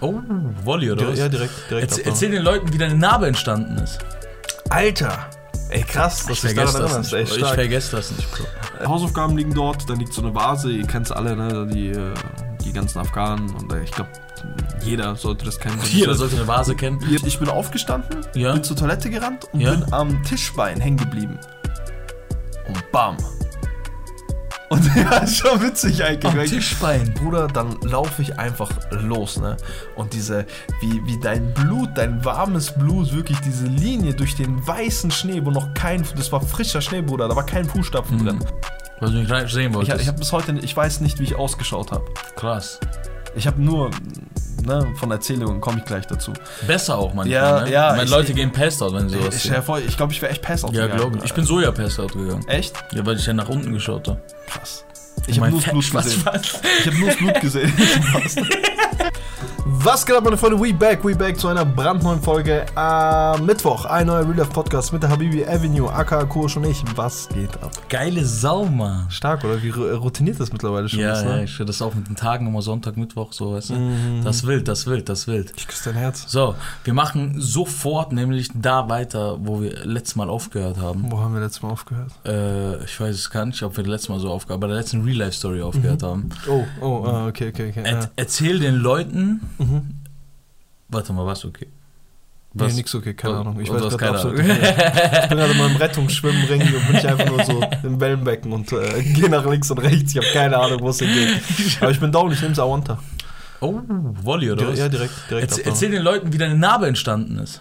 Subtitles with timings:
[0.00, 0.20] Oh,
[0.64, 1.18] Wolli oder was?
[1.18, 1.82] Ja, direkt, direkt.
[1.90, 2.12] Erzähl, abhauen.
[2.14, 3.98] erzähl den Leuten, wie deine Narbe entstanden ist.
[4.68, 5.30] Alter!
[5.70, 7.12] Ey, krass, dass du dich daran vergesse das erinnerst.
[7.12, 7.42] nicht.
[7.42, 7.48] Ey.
[7.48, 8.88] Ich vergesse das nicht, Bro.
[8.88, 11.66] Hausaufgaben liegen dort, dann liegt so eine Vase, ihr kennt es alle, ne?
[11.66, 12.14] die, äh,
[12.62, 14.10] die ganzen Afghanen und äh, ich glaube,
[14.84, 15.80] jeder sollte das kennen.
[15.90, 17.00] Jeder sollte eine Vase kennen.
[17.24, 18.52] Ich bin aufgestanden, Ja.
[18.52, 19.72] bin zur Toilette gerannt und Ja.
[19.74, 21.38] bin am Tischbein hängen geblieben.
[22.68, 23.16] Und bam.
[24.68, 26.32] Und ja, ist schon witzig eigentlich.
[26.32, 27.14] Am ich- Tischbein.
[27.14, 29.56] Bruder, dann laufe ich einfach los, ne?
[29.94, 30.44] Und diese,
[30.80, 35.50] wie, wie dein Blut, dein warmes Blut, wirklich diese Linie durch den weißen Schnee, wo
[35.50, 38.44] noch kein, das war frischer Schnee, Bruder, da war kein Fußstapfen drin.
[38.98, 40.00] Was du nicht sehen Ich, wolltest.
[40.00, 42.04] ich habe bis heute, ich weiß nicht, wie ich ausgeschaut habe.
[42.34, 42.80] Krass.
[43.36, 43.90] Ich habe nur,
[44.66, 46.32] ne, von Erzählungen komme ich gleich dazu.
[46.66, 47.70] Besser auch manchmal, Ja, ne?
[47.72, 50.20] ja, Meine ich- Leute gehen Pest out, wenn sie sowas Ich, vor, ich glaube, ich
[50.20, 51.00] wäre echt Pass out Ja, gegangen.
[51.00, 51.24] glaube ich.
[51.24, 52.46] Ich bin Soja Pest out gegangen.
[52.48, 52.74] Echt?
[52.92, 54.20] Ja, weil ich ja nach unten geschaut habe.
[54.48, 54.84] Krass.
[55.26, 56.24] Ich habe nur das Blut gesehen.
[56.80, 57.72] Ich habe nur das Blut gesehen.
[59.68, 60.60] Was geht ab, meine Freunde?
[60.60, 63.84] We back, we back zu einer brandneuen Folge am Mittwoch.
[63.84, 66.84] Ein neuer Real Life Podcast mit der Habibi Avenue, aka Kosh und ich.
[66.94, 67.72] Was geht ab?
[67.88, 69.06] Geile Sau, Mann.
[69.10, 69.60] Stark, oder?
[69.60, 71.44] Wie ru- routiniert das mittlerweile schon Ja, ist, ja, ne?
[71.44, 74.20] ich stelle das auch mit den Tagen immer Sonntag, Mittwoch, so, weißt du?
[74.22, 75.52] Das wild, das wild, das wild.
[75.56, 76.24] Ich küsse dein Herz.
[76.28, 81.10] So, wir machen sofort nämlich da weiter, wo wir letztes Mal aufgehört haben.
[81.10, 82.12] Wo haben wir letztes Mal aufgehört?
[82.24, 85.02] Äh, ich weiß es gar nicht, ob wir letztes Mal so aufgehört bei der letzten
[85.02, 86.28] Real-Life-Story aufgehört haben.
[86.48, 87.82] Oh, oh, ah, okay, okay, okay.
[87.84, 88.08] Er Ja.
[88.14, 89.40] Erzähl den Leuten.
[89.58, 90.00] Mhm.
[90.88, 91.68] Warte mal, was okay?
[92.58, 93.60] Nee, nix okay, keine Ahnung.
[93.60, 94.48] Ich weiß gerade absolut nicht.
[94.48, 98.72] Ich bin gerade mal im Rettungsschwimmring und bin ich einfach nur so im Wellenbecken und
[98.72, 100.12] äh, gehe nach links und rechts.
[100.12, 101.42] Ich habe keine Ahnung, wo es hingeht.
[101.80, 102.98] Aber ich bin down, ich nehme es Awanta.
[103.60, 103.80] Oh,
[104.22, 104.78] Wolli oder was?
[104.78, 105.52] Ja, direkt, direkt.
[105.52, 105.66] Abhauen.
[105.66, 107.60] erzähl den Leuten, wie deine Narbe entstanden ist.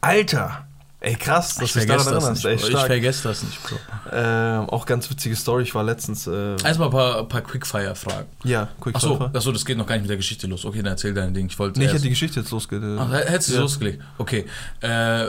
[0.00, 0.67] Alter!
[1.00, 2.42] Ey, krass, dass du dich daran erinnerst.
[2.42, 2.50] Bro.
[2.50, 3.76] Ich vergesse das nicht, Bro.
[4.10, 5.62] Ähm, auch ganz witzige Story.
[5.62, 6.26] Ich war letztens.
[6.26, 8.26] Äh, Erstmal ein paar, ein paar Quickfire-Fragen.
[8.42, 10.64] ja, quick Achso, achso, das geht noch gar nicht mit der Geschichte los.
[10.64, 11.46] Okay, dann erzähl dein Ding.
[11.46, 12.82] Ich wollte Nee, ich hätte die Geschichte jetzt losgeht.
[12.82, 13.60] Äh, Ach, hättest du Ja.
[13.60, 14.02] losgelegt.
[14.18, 14.46] Okay.
[14.80, 15.26] Äh,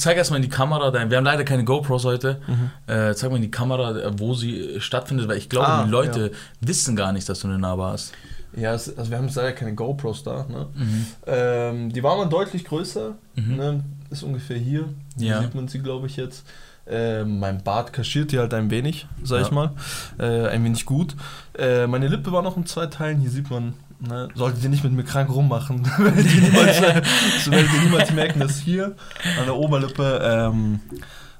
[0.00, 1.10] zeig erstmal in die Kamera dein.
[1.10, 2.40] Wir haben leider keine GoPros heute.
[2.88, 5.90] Äh, zeig mal in die Kamera, äh, wo sie stattfindet, weil ich glaube, Ah, die
[5.90, 8.12] Leute wissen gar nicht, dass du eine Narbe hast.
[8.56, 10.44] Ja, also wir haben jetzt leider keine GoPros da.
[10.48, 10.66] Ne?
[10.74, 11.06] Mhm.
[11.26, 13.14] Ähm, die waren mal deutlich größer.
[13.36, 13.84] Ne?
[14.10, 14.88] Ist ungefähr hier.
[15.18, 15.42] Hier Ja.
[15.42, 16.46] sieht man sie, glaube ich, jetzt.
[16.90, 19.46] Ähm, mein Bart kaschiert die halt ein wenig, sag Ja.
[19.46, 19.72] ich mal.
[20.18, 21.14] Äh, ein wenig gut.
[21.58, 23.18] Äh, meine Lippe war noch in zwei Teilen.
[23.20, 24.28] Hier sieht man, ne?
[24.34, 25.84] solltet ihr nicht mit mir krank rummachen.
[25.98, 27.02] werdet ihr niemals, äh,
[27.44, 28.96] so werdet ihr niemals merken, dass hier
[29.38, 30.80] an der Oberlippe ähm,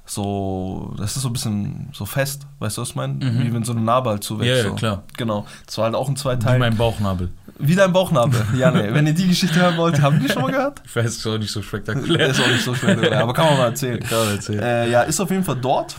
[0.05, 3.13] so, das ist so ein bisschen so fest, weißt du, was ich meine?
[3.13, 3.43] Mhm.
[3.43, 4.49] Wie wenn so eine Narbe halt zuwächst.
[4.49, 4.75] Ja, ja, so.
[4.75, 5.03] klar.
[5.17, 5.45] Genau.
[5.65, 6.59] Das war halt auch in zwei Wie Teilen.
[6.59, 7.29] mein Bauchnabel.
[7.61, 8.41] Wie dein Bauchnabel.
[8.57, 8.93] Ja, nee.
[8.93, 10.81] Wenn ihr die Geschichte hören wollt, haben die schon mal gehört?
[10.85, 12.27] Ich weiß, es ist auch nicht so spektakulär.
[12.29, 13.99] ist auch nicht so schwer, aber kann man mal erzählen.
[13.99, 14.59] Kann man erzählen.
[14.63, 15.97] Äh, ja, ist auf jeden Fall dort.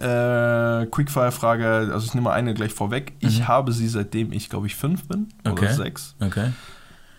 [0.00, 3.12] Äh, Quickfire-Frage, also ich nehme mal eine gleich vorweg.
[3.20, 3.48] Ich Mhm.
[3.48, 5.66] habe sie seitdem ich, glaube ich, fünf bin Okay.
[5.66, 6.16] oder sechs.
[6.20, 6.50] Okay.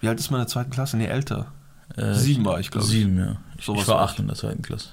[0.02, 0.98] Wie alt ist man in der zweiten Klasse?
[0.98, 1.48] Nee, älter.
[1.96, 2.92] Äh, Sieben war ich, glaube ich.
[2.92, 3.38] Sieben, ja.
[3.58, 4.90] Ich, Sowas ich war acht in der zweiten Klasse.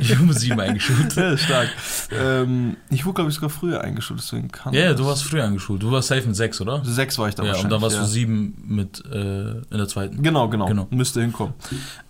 [0.00, 1.14] Ich habe sieben eingeschult.
[1.16, 1.68] Ja, stark.
[2.12, 5.44] ähm, ich wurde, glaube ich, sogar früher eingeschult, deswegen kann Ja, das- du warst früher
[5.44, 5.82] eingeschult.
[5.82, 6.82] Du warst safe mit sechs, oder?
[6.84, 8.02] Sechs war ich da Ja, und dann warst ja.
[8.02, 10.22] du sieben mit äh, in der zweiten.
[10.22, 10.86] Genau, genau, Genau.
[10.90, 11.54] Müsste hinkommen.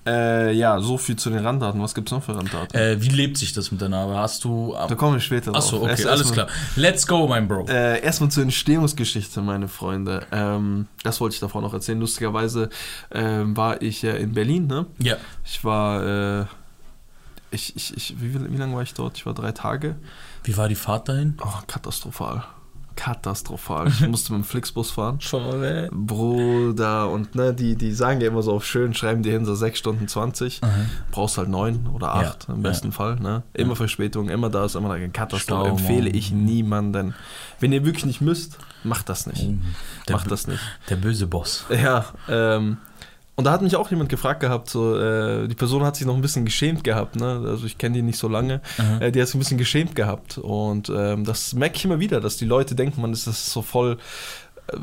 [0.06, 1.80] Äh, ja, so viel zu den Randdaten.
[1.80, 2.78] Was gibt es noch für Randdaten?
[2.78, 4.16] Äh, wie lebt sich das mit der Narbe?
[4.16, 4.74] Hast du.
[4.88, 5.64] da kommen wir später drauf.
[5.64, 6.56] Achso, okay, Erst- alles erstmal- klar.
[6.76, 7.66] Let's go, mein Bro.
[7.68, 10.26] Äh, erstmal zur Entstehungsgeschichte, meine Freunde.
[10.32, 11.98] Ähm, das wollte ich davor noch erzählen.
[12.00, 12.68] Lustigerweise
[13.12, 14.86] ähm, war ich ja in Berlin, ne?
[14.98, 15.16] ja.
[15.44, 16.44] Ich war, äh,
[17.54, 19.16] ich, ich, ich, wie, wie lange war ich dort?
[19.16, 19.96] Ich war drei Tage.
[20.42, 21.36] Wie war die Fahrt dahin?
[21.42, 22.44] Oh, katastrophal.
[22.96, 23.88] Katastrophal.
[23.88, 25.20] Ich musste mit dem Flixbus fahren.
[25.20, 29.44] Schon, Bruder, und ne, die, die sagen ja immer so auf schön, schreiben die hin
[29.44, 30.60] so 6 Stunden 20.
[31.10, 33.16] Brauchst halt 9 oder 8 Ja, im besten Fall.
[33.16, 33.42] Ne?
[33.52, 35.64] Immer Verspätung, immer da ist immer eine Katastrophe.
[35.64, 36.14] Stau, Empfehle Mann.
[36.14, 37.14] ich niemanden.
[37.60, 39.48] Wenn ihr wirklich nicht müsst, macht das nicht.
[40.08, 40.60] Der, Macht das nicht.
[40.88, 41.64] der böse Boss.
[41.70, 42.76] Ja, ähm,
[43.36, 46.14] und da hat mich auch jemand gefragt gehabt, so, äh, die Person hat sich noch
[46.14, 47.42] ein bisschen geschämt gehabt, ne?
[47.46, 48.60] Also ich kenne die nicht so lange.
[49.00, 50.38] Äh, die hat sich ein bisschen geschämt gehabt.
[50.38, 53.62] Und ähm, das merke ich immer wieder, dass die Leute denken, man ist das so
[53.62, 53.98] voll
[54.68, 54.76] äh,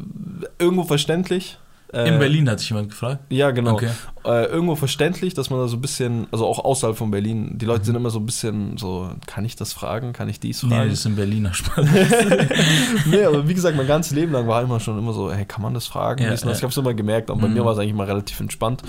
[0.59, 1.59] irgendwo verständlich.
[1.93, 3.19] Äh, In Berlin hat sich jemand gefragt.
[3.29, 3.73] Ja, genau.
[3.73, 3.89] Okay.
[4.23, 7.65] Äh, irgendwo verständlich, dass man da so ein bisschen, also auch außerhalb von Berlin, die
[7.65, 10.69] Leute sind immer so ein bisschen so, kann ich das fragen, kann ich dies Mhm.
[10.69, 10.89] Nee, fragen?
[10.89, 11.85] das ist in Berliner Spaß.
[13.09, 15.61] nee, aber wie gesagt, mein ganzes Leben lang war immer schon immer so, hey, kann
[15.61, 16.21] man das fragen?
[16.23, 16.33] Ja, ja.
[16.35, 17.53] Ich habe es immer gemerkt, und bei Mhm.
[17.55, 18.83] mir war es eigentlich immer relativ entspannt.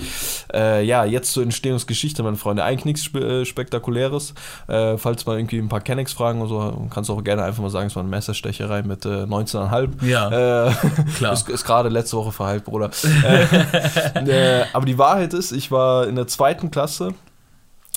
[0.53, 2.63] Äh, ja, jetzt zur Entstehungsgeschichte, meine Freunde.
[2.63, 4.33] Eigentlich nichts spe äh, Spektakuläres.
[4.67, 7.61] Äh, falls mal irgendwie ein paar Kennex fragen oder so, kannst du auch gerne einfach
[7.63, 10.05] mal sagen, es war eine Messerstecherei mit äh, 19,5.
[10.05, 10.71] Ja, Äh,
[11.17, 11.33] klar.
[11.33, 12.91] ist, ist gerade letzte Woche verheilt, Bruder.
[14.73, 17.13] aber die Wahrheit ist, ich war in der zweiten Klasse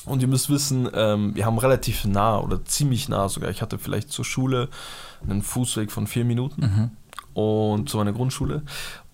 [0.05, 3.49] Und ihr müsst wissen, ähm, wir haben relativ nah oder ziemlich nah sogar.
[3.49, 4.69] Ich hatte vielleicht zur Schule
[5.27, 6.91] einen Fußweg von vier Minuten Mhm.
[7.33, 8.61] und zu meiner Grundschule.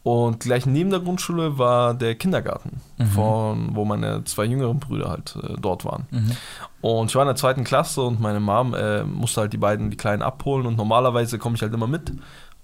[0.04, 3.06] Und gleich neben der Grundschule war der Kindergarten, Mhm.
[3.08, 6.06] von, wo meine zwei jüngeren Brüder halt äh, dort waren.
[6.12, 6.32] Mhm.
[6.82, 9.90] Und ich war in der zweiten Klasse und meine Mom äh, musste halt die beiden,
[9.90, 12.12] die Kleinen abholen und normalerweise komme ich halt immer mit.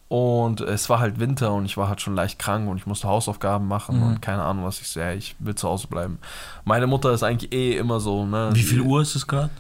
[0.10, 3.08] Und es war halt Winter und ich war halt schon leicht krank und ich musste
[3.08, 4.04] Hausaufgaben machen Mhm.
[4.08, 6.18] und keine Ahnung, was ich so, ja, ich will zu Hause bleiben.
[6.66, 8.50] Meine Mutter ist eigentlich eh immer so, ne?
[8.54, 9.52] Wie viel Uhr ist es gerade?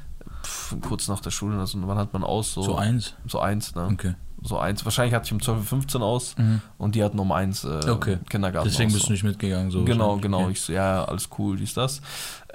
[0.82, 2.54] Kurz nach der Schule, also wann hat man aus?
[2.54, 3.14] So, So eins.
[3.28, 3.90] So eins, ne?
[3.94, 4.16] Okay.
[4.42, 4.84] So eins.
[4.86, 6.62] Wahrscheinlich hatte ich um 12.15 Uhr aus Mhm.
[6.80, 8.18] und die hatten um eins äh, Okay.
[8.30, 9.70] Kindergarten Deswegen aus, bist du nicht mitgegangen.
[9.70, 10.44] So Genau, genau.
[10.44, 10.52] Okay.
[10.54, 12.02] Ich so, ja, alles cool, dies, das.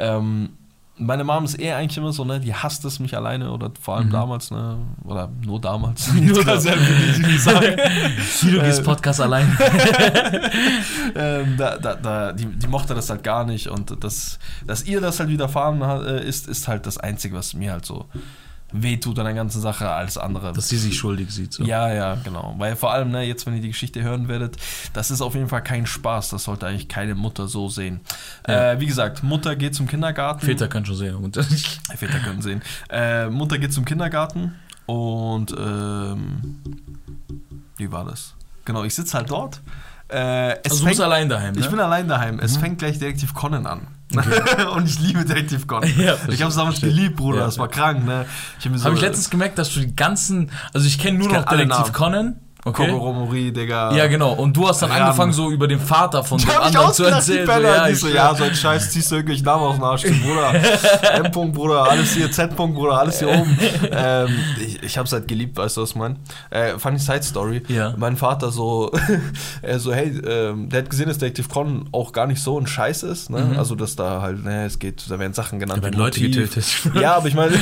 [0.01, 0.51] Ähm,
[0.97, 3.97] meine Mom ist eher eigentlich immer so, ne, die hasst es mich alleine oder vor
[3.97, 4.13] allem Mhm.
[4.13, 6.13] damals, ne, oder nur damals.
[6.15, 7.77] Nur nicht sagen.
[8.41, 9.57] Gehst Äh, Podcast allein.
[11.17, 15.01] ähm, da, da, da, die, die mochte das halt gar nicht und das, dass ihr
[15.01, 18.07] das halt widerfahren hat, äh, ist, ist halt das Einzige, was mir halt so
[18.75, 20.53] wehtut an der ganzen Sache als andere.
[20.53, 21.53] Dass sie sich schuldig sieht.
[21.53, 21.65] So.
[21.65, 22.55] Ja, ja, genau.
[22.59, 24.57] Weil vor allem, ne, jetzt, wenn ihr die Geschichte hören werdet,
[24.93, 26.31] das ist auf jeden Fall kein Spaß.
[26.31, 28.01] Das sollte eigentlich keine Mutter so sehen.
[28.47, 28.73] Ja.
[28.73, 30.45] Äh, wie gesagt, Mutter geht zum Kindergarten.
[30.45, 31.33] Väter können schon sehen.
[31.97, 32.63] Väter können sehen.
[32.91, 34.55] Äh, Mutter geht zum Kindergarten
[34.87, 36.59] und ähm,
[37.77, 38.35] wie war das?
[38.65, 39.61] Genau, ich sitze halt dort.
[40.09, 41.61] Äh, also du bist allein daheim, ne?
[41.61, 42.39] ich bin allein daheim.
[42.39, 43.87] Es fängt gleich Detektiv Conan an.
[44.75, 45.91] und ich liebe Detektiv Conan.
[45.99, 46.91] Ja, ich habe es damals verstehe.
[46.91, 47.41] geliebt, Bruder.
[47.41, 47.45] Ja.
[47.47, 48.27] Das war krank, ne?
[48.59, 51.19] Ich hab mir so, Habe ich letztens gemerkt, dass du die ganzen, also ich kenne
[51.19, 51.93] nur Ich noch kenn Namen.
[51.93, 52.91] Conan, okay?
[52.91, 53.93] Kogoromori, Digga.
[53.95, 54.33] Ja, genau.
[54.33, 55.03] Und du hast dann Ran.
[55.03, 57.47] angefangen, so über den Vater von Die dem anderen zu ausgelacht, die erzählen.
[57.47, 57.77] So, Penner.
[57.77, 60.55] ja, ich so, ja, so ein Scheiß, ziehst du irgendwelche Namen aus dem Arsch, Bruder.
[61.15, 61.27] M.
[61.27, 62.53] -Punkt, Bruder, alles hier, Z.
[62.53, 63.59] -Punkt, Bruder, alles hier oben.
[63.91, 64.29] ähm,
[64.61, 66.17] ich ich hab's halt geliebt, weißt du, was ich meine?
[66.51, 67.63] Äh, funny Side Story.
[67.69, 67.95] Ja.
[67.97, 68.93] Mein Vater so,
[69.63, 72.67] er so, hey, ähm, der hat gesehen, dass Detective Con auch gar nicht so ein
[72.67, 73.41] Scheiß ist, ne?
[73.41, 73.59] Mhm.
[73.59, 75.79] Also, dass da halt, ne, es geht, da werden Sachen genannt.
[75.79, 76.65] Da werden Leute getötet.
[76.95, 77.53] Ja, aber ich meine,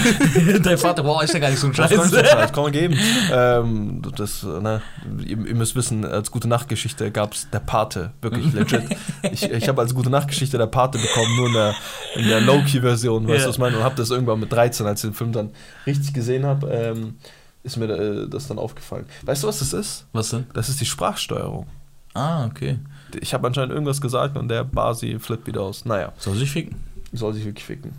[0.62, 2.10] Dein Vater, boah, ist ja gar nicht so ein Scheiß.
[2.10, 2.98] das kann man geben.
[3.32, 4.82] Ähm, das, ne,
[5.24, 8.84] ihr, ihr müsst wissen, als gute Nachtgeschichte gab es der Pate, wirklich legit.
[9.30, 11.74] Ich, ich habe als gute Nachtgeschichte der Pate bekommen, nur in der,
[12.16, 13.76] in der Low-Key-Version, weißt du, was ich meine?
[13.78, 15.50] Und habe das irgendwann mit 13, als ich den Film dann
[15.86, 17.16] richtig gesehen habe, ähm,
[17.62, 19.06] ist mir äh, das dann aufgefallen.
[19.22, 20.06] Weißt du, was das ist?
[20.12, 20.46] Was denn?
[20.54, 21.66] Das ist die Sprachsteuerung.
[22.14, 22.78] Ah, okay.
[23.20, 25.84] Ich habe anscheinend irgendwas gesagt und der Basi flippt wieder aus.
[25.84, 26.12] Naja.
[26.18, 26.76] Soll sich ficken.
[27.12, 27.92] Soll sich wirklich ficken.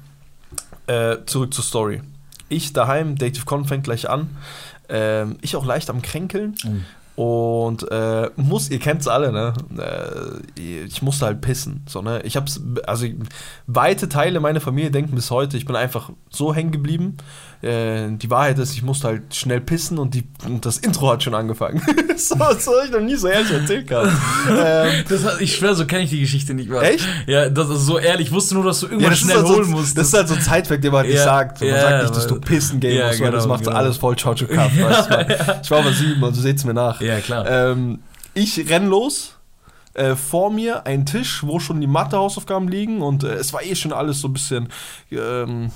[0.87, 2.01] Äh, zurück zur Story.
[2.49, 4.29] Ich daheim, Dative Con fängt gleich an.
[4.89, 6.55] Ähm, ich auch leicht am Kränkeln.
[7.15, 9.53] Und äh, muss, ihr kennt's alle, ne?
[9.77, 11.83] Äh, ich musste halt pissen.
[11.87, 12.21] So, ne?
[12.23, 13.05] Ich hab's, also
[13.67, 17.17] weite Teile meiner Familie denken bis heute, ich bin einfach so hängen geblieben.
[17.63, 21.23] Äh, die Wahrheit ist, ich musste halt schnell pissen und, die, und das Intro hat
[21.23, 21.81] schon angefangen.
[22.17, 24.11] so, das habe ich noch nie so ehrlich erzählt gehabt.
[24.49, 26.81] ähm, Das, ich schwör, so kenne ich die Geschichte nicht mehr.
[26.81, 27.07] Echt?
[27.25, 28.27] Ja, das ist so ehrlich.
[28.27, 29.97] Ich wusste nur, dass du Ja, irgendwas ist schnell halt so, holen musst.
[29.97, 31.61] das ist halt so ein Zeitwerk, den man halt nicht Ja, sagt.
[31.61, 33.75] Man ja, sagt nicht, dass du pissen gehen Ja, musst, weil das genau, macht genau.
[33.77, 34.45] alles voll du,
[34.81, 35.25] man.
[35.63, 36.99] Ich war aber sieben, also seht's mir nach.
[37.01, 37.49] ja, klar.
[37.49, 37.99] Ähm,
[38.33, 39.37] ich renn los.
[39.95, 43.75] Äh, vor mir ein Tisch, wo schon die Mathe-Hausaufgaben liegen und äh, es war eh
[43.75, 44.69] schon alles so ein bisschen.
[45.11, 45.69] Ähm,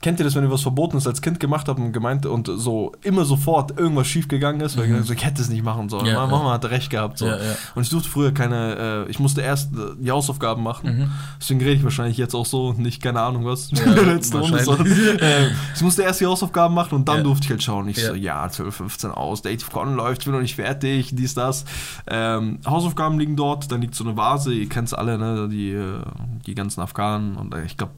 [0.00, 2.92] kennt ihr das, wenn ihr was Verbotenes als Kind gemacht habt und gemeint und so
[3.02, 5.88] immer sofort irgendwas schief gegangen ist, weil ich gesagt, so, ich hätte es nicht machen
[5.88, 6.02] sollen.
[6.04, 6.08] Mhm.
[6.10, 6.38] Ja, Meine ja.
[6.38, 7.18] Mama hatte recht gehabt.
[7.18, 7.26] So.
[7.26, 7.56] Ja, ja.
[7.74, 10.98] Und ich durfte früher keine, äh, ich musste erst äh, die Hausaufgaben machen.
[10.98, 11.10] Mhm.
[11.40, 13.70] Deswegen rede ich wahrscheinlich jetzt auch so, nicht keine Ahnung was.
[13.72, 14.62] Ja, letzten Runde.
[14.62, 14.86] sondern,
[15.18, 17.22] äh, ich musste erst die Hausaufgaben machen und dann Ja.
[17.24, 17.88] durfte ich halt schauen.
[17.88, 18.08] Ich Ja.
[18.10, 21.64] so, ja, 12, 15 aus, Dative Con läuft, ich bin noch nicht fertig, dies, das.
[22.06, 25.48] Ähm, Hausaufgaben liegen dort, dann liegt so eine Vase, ihr kennt es alle, ne?
[25.48, 26.00] die, äh,
[26.46, 27.92] die ganzen Afghanen und äh, ich glaube,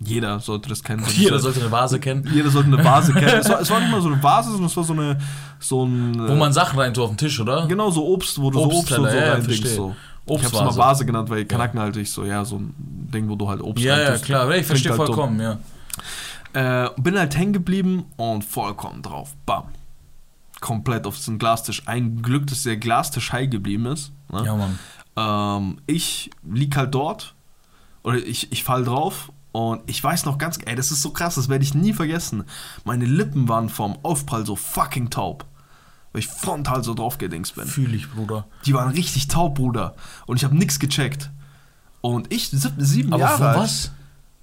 [0.00, 1.04] jeder sollte das kennen.
[1.16, 2.28] Jeder sollte eine Vase kennen.
[2.32, 3.40] jeder sollte eine Vase kennen.
[3.40, 5.18] Es war, es war nicht mal so eine Vase, sondern es war so eine,
[5.58, 7.66] so ein, Wo äh, man Sachen rein tut auf den Tisch, oder?
[7.66, 9.74] Genau, so Obst, wo du so Obst und so ja, verstehe.
[9.74, 9.96] So.
[10.28, 13.36] Ich hab's mal Vase genannt, weil Kanaken halt ich so, ja, so ein Ding, wo
[13.36, 14.50] du halt Obst Ja, ja, klar.
[14.54, 15.06] Ich verstehe halt dumm.
[15.06, 15.58] vollkommen, ja.
[16.52, 19.34] Äh, bin halt hängen geblieben und vollkommen drauf.
[19.46, 19.64] Bam.
[20.60, 21.82] Komplett auf den Glastisch.
[21.86, 24.12] Ein Glück, dass der Glastisch heil geblieben ist.
[24.32, 24.42] Ne?
[24.44, 24.78] Ja, Mann.
[25.16, 27.34] Ähm, ich lieg halt dort
[28.02, 31.36] oder ich, ich fall drauf und ich weiß noch ganz, ey, das ist so krass,
[31.36, 32.44] das werde ich nie vergessen.
[32.84, 35.44] Meine Lippen waren vom Aufprall so fucking taub.
[36.12, 37.66] Weil ich frontal so drauf gedingst bin.
[37.66, 38.46] Fühl ich, Bruder.
[38.64, 39.94] Die waren richtig taub, Bruder.
[40.26, 41.30] Und ich habe nichts gecheckt.
[42.00, 43.58] Und ich, sieb, sieben Aber Jahre alt.
[43.58, 43.90] was?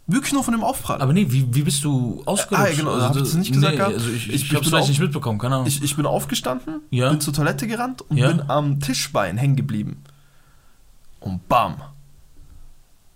[0.06, 1.02] Wirklich nur von dem Aufprall.
[1.02, 2.62] Aber nee, wie, wie bist du ausgerutscht?
[2.66, 3.94] Ah, ja, genau, hab ich das nicht gesagt gehabt?
[3.94, 5.68] Also ich, Ich- ich, ich hab's bin vielleicht nicht mitbekommen, keine Ahnung.
[5.68, 7.10] ich, ich bin aufgestanden, Ja.
[7.10, 8.28] bin zur Toilette gerannt und Ja.
[8.28, 10.04] bin am Tischbein hängen geblieben.
[11.24, 11.76] Und bam.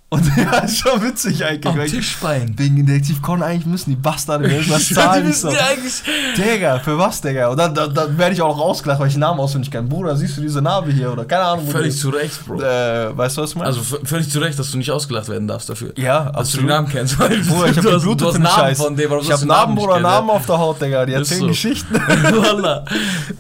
[0.10, 1.66] Und ja, ist schon witzig eigentlich.
[1.66, 2.54] Am Tischbein.
[2.58, 5.24] Wegen Detektiv Conan eigentlich müssen die Bastarde mir irgendwas Die zahlen.
[5.24, 6.02] Ich müssen so, eigentlich.
[6.38, 7.50] Digga, für was, Digga?
[7.50, 9.90] Und dann, dann, dann werde ich auch noch ausgelacht, weil ich den Namen auswendig kann.
[9.90, 11.12] Bruder, siehst du diese Narbe hier?
[11.12, 11.68] Oder keine Ahnung.
[11.68, 12.62] Völlig die- zu Recht, Bro.
[12.62, 13.68] Äh, weißt du, was ich meine?
[13.68, 15.92] Also völlig zu Recht, dass du nicht ausgelacht werden darfst dafür.
[15.98, 17.20] ja, Dass du den Namen kennst.
[17.20, 19.40] Weil Bruder, ich hab du hast, geblutet für Namen von dem, du Ich hast hab
[19.40, 20.00] den Namen, Bruder.
[20.00, 21.06] Namen auf der Haut, Digga.
[21.06, 21.48] Die erzählen so.
[21.48, 22.00] Geschichten.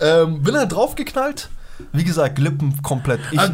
[0.02, 1.50] Ähm, bin halt draufgeknallt.
[1.94, 3.20] Wie gesagt, Lippen komplett.
[3.32, 3.52] Ich, Ah,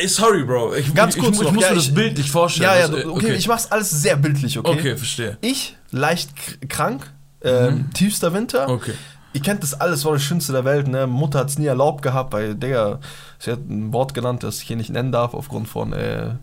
[0.00, 0.74] äh, sorry, Bro.
[0.74, 2.68] Ich, Ganz ich, kurz ich, ich noch, muss ja, mir das ich- bildlich vorstellen.
[2.70, 4.70] ja, ja, Also, okay, ich mach's alles sehr bildlich, okay?
[4.70, 5.38] Okay, verstehe.
[5.40, 6.30] Ich, leicht
[6.68, 7.10] krank,
[7.42, 8.68] ähm, tiefster Winter.
[8.68, 8.92] Okay.
[9.32, 11.08] Ihr kennt das alles, war das Schönste der Welt, ne?
[11.08, 13.00] Mutter hat es nie erlaubt gehabt, weil, Digga,
[13.40, 16.34] sie hat ein Wort genannt, das ich hier nicht nennen darf, aufgrund von äh, äh,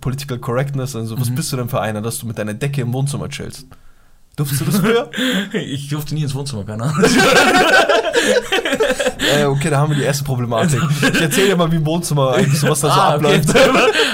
[0.00, 0.96] Political Correctness.
[0.96, 3.66] Also, was bist du denn für einer, dass du mit deiner Decke im Wohnzimmer chillst?
[4.36, 5.10] Durftest du das früher?
[5.52, 7.04] Ich durfte nie ins Wohnzimmer, keine Ahnung.
[9.36, 10.82] äh, okay, da haben wir die erste Problematik.
[11.00, 13.26] Ich erzähle dir mal, wie im Wohnzimmer eigentlich sowas da so ah, okay.
[13.26, 13.54] abläuft.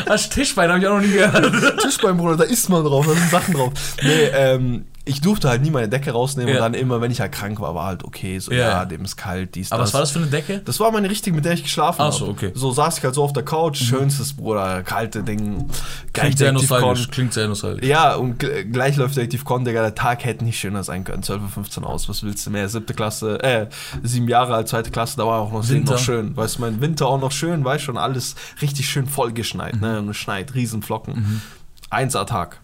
[0.05, 1.81] Das Tischbein habe ich auch noch nie gehört.
[1.81, 3.73] Tischbein, Bruder, da isst man drauf, da sind Sachen drauf.
[4.03, 6.64] Nee, ähm, ich durfte halt nie meine Decke rausnehmen Ja.
[6.64, 9.05] und dann immer, wenn ich halt krank war, war halt okay, so, Ja, ja, dem
[9.05, 9.88] ist kalt, dies, Aber das.
[9.90, 10.61] was war das für eine Decke?
[10.64, 12.14] Das war meine richtige, mit der ich geschlafen Ach habe.
[12.17, 12.49] so, okay.
[12.55, 12.59] Mhm.
[12.59, 15.69] So saß ich halt so auf der Couch, schönstes, Bruder, kalte Ding.
[16.12, 17.09] Klingt sehr nostalgisch.
[17.11, 17.85] Klingt sehr nostalgisch.
[17.87, 21.23] Ja, und gleich läuft Detektiv Con, Digga, der Tag hätte nicht schöner sein können.
[21.23, 22.69] 12.15 Uhr aus, was willst du mehr?
[22.69, 23.67] Siebte Klasse, äh,
[24.02, 25.93] sieben Jahre alt, zweite Klasse, da war auch noch, Winter.
[25.95, 26.37] noch schön.
[26.37, 29.81] Weißt du, mein Winter auch noch schön, weißt schon, alles richtig schön vollgeschneit, Mhm.
[29.81, 29.99] ne?
[29.99, 31.43] Und es schneit, Riesenflocken.
[31.90, 32.61] 1er Tag.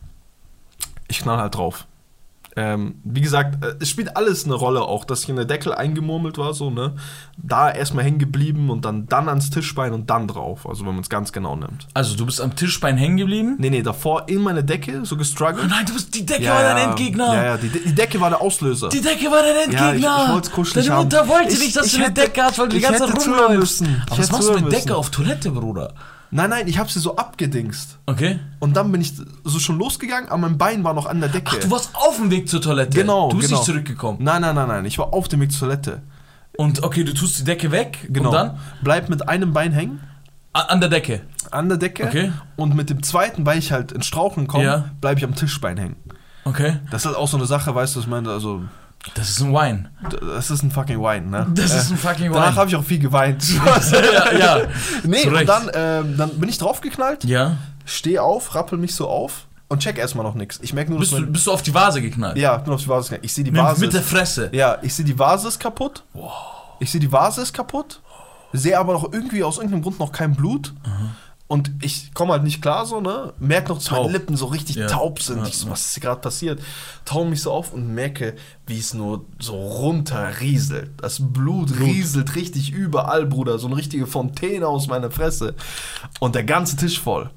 [1.09, 1.87] Ich knall halt drauf.
[2.59, 5.75] Ähm, wie gesagt, äh, es spielt alles eine Rolle auch, dass ich in der Deckel
[5.75, 6.95] eingemurmelt war, so, ne?
[7.37, 11.03] Da erstmal hängen geblieben und dann, dann ans Tischbein und dann drauf, also wenn man
[11.03, 11.87] es ganz genau nimmt.
[11.93, 13.57] Also, du bist am Tischbein hängen geblieben?
[13.59, 15.69] Nee, nee, davor in meine Decke, so Oh gestruggelt.
[15.69, 17.35] nein, du bist, die Decke war dein Endgegner.
[17.35, 18.89] Ja, ja, die, die Decke war der Auslöser.
[18.89, 20.25] Die Decke war dein ja, ich, Endgegner.
[20.29, 21.05] ich wollte es kuschelig Deine haben.
[21.05, 23.05] Mutter wollte ich, nicht, dass ich du eine hätte- Decke hast, weil du die ganze
[23.07, 23.83] Zeit rumläufst.
[24.09, 25.93] Aber was machst du mit Decke auf Toilette, Bruder?
[26.37, 27.99] Nein, nein, ich habe sie so abgedingst.
[28.05, 28.39] Okay.
[28.61, 29.15] Und dann bin ich
[29.45, 31.53] so schon losgegangen, aber mein Bein war noch an der Decke.
[31.55, 32.99] Ach, du warst auf dem Weg zur Toilette.
[32.99, 33.61] Genau, Du bist genau.
[33.61, 34.19] nicht zurückgekommen.
[34.23, 36.03] Nein, nein, nein, nein, ich war auf dem Weg zur Toilette.
[36.59, 38.07] Und okay, du tust die Decke weg.
[38.11, 38.29] Genau.
[38.29, 38.59] Und dann?
[38.83, 40.01] Bleib mit einem Bein hängen,
[40.53, 41.23] An der Decke.
[41.51, 42.05] an der Decke.
[42.05, 42.33] Okay.
[42.57, 44.85] Und mit dem zweiten, weil ich halt ins Straucheln komme, Ja.
[45.01, 45.97] bleibe ich am Tischbein hängen.
[46.45, 46.81] Okay.
[46.91, 48.63] Das ist halt auch so eine Sache, weißt du, ich meine, also,
[49.15, 49.91] Das ist ein Wine.
[50.37, 51.47] das ist ein fucking Wine, ne?
[51.55, 52.57] Das Äh, ist ein fucking Danach Wine.
[52.57, 53.45] habe ich auch viel geweint.
[53.93, 54.59] ja, ja.
[55.05, 57.57] nee, Zu und dann, ähm, dann bin ich draufgeknallt, Ja.
[57.85, 60.59] steh auf, rappel mich so auf und check erstmal noch nichts.
[60.63, 62.37] Ich merke nur, dass Bist du, mein, bist du auf die Vase geknallt?
[62.37, 63.25] Ja, bin auf die Vase gegangen.
[63.25, 63.81] Ich sehe die Mit, Vase.
[63.81, 64.49] mit der Fresse.
[64.53, 66.03] ja, ich sehe die Vase ist kaputt.
[66.81, 68.01] Ich sehe die Vase ist kaputt.
[68.53, 70.73] Sehe aber noch irgendwie aus irgendeinem Grund noch kein Blut.
[71.49, 73.33] Und ich komme halt nicht klar so, ne?
[73.39, 74.13] Merke noch, dass meine Taub.
[74.13, 74.89] Lippen so richtig Ja.
[74.89, 75.39] taub sind.
[75.39, 76.61] Ja, ich so, was ist hier gerade passiert?
[77.05, 78.35] Taue mich so auf und merke,
[78.67, 80.91] wie es nur so runter rieselt.
[80.97, 83.61] Das Blut, rieselt richtig überall, Bruder.
[83.61, 85.55] So eine richtige Fontäne aus meiner Fresse.
[86.19, 87.31] Und der ganze Tisch voll.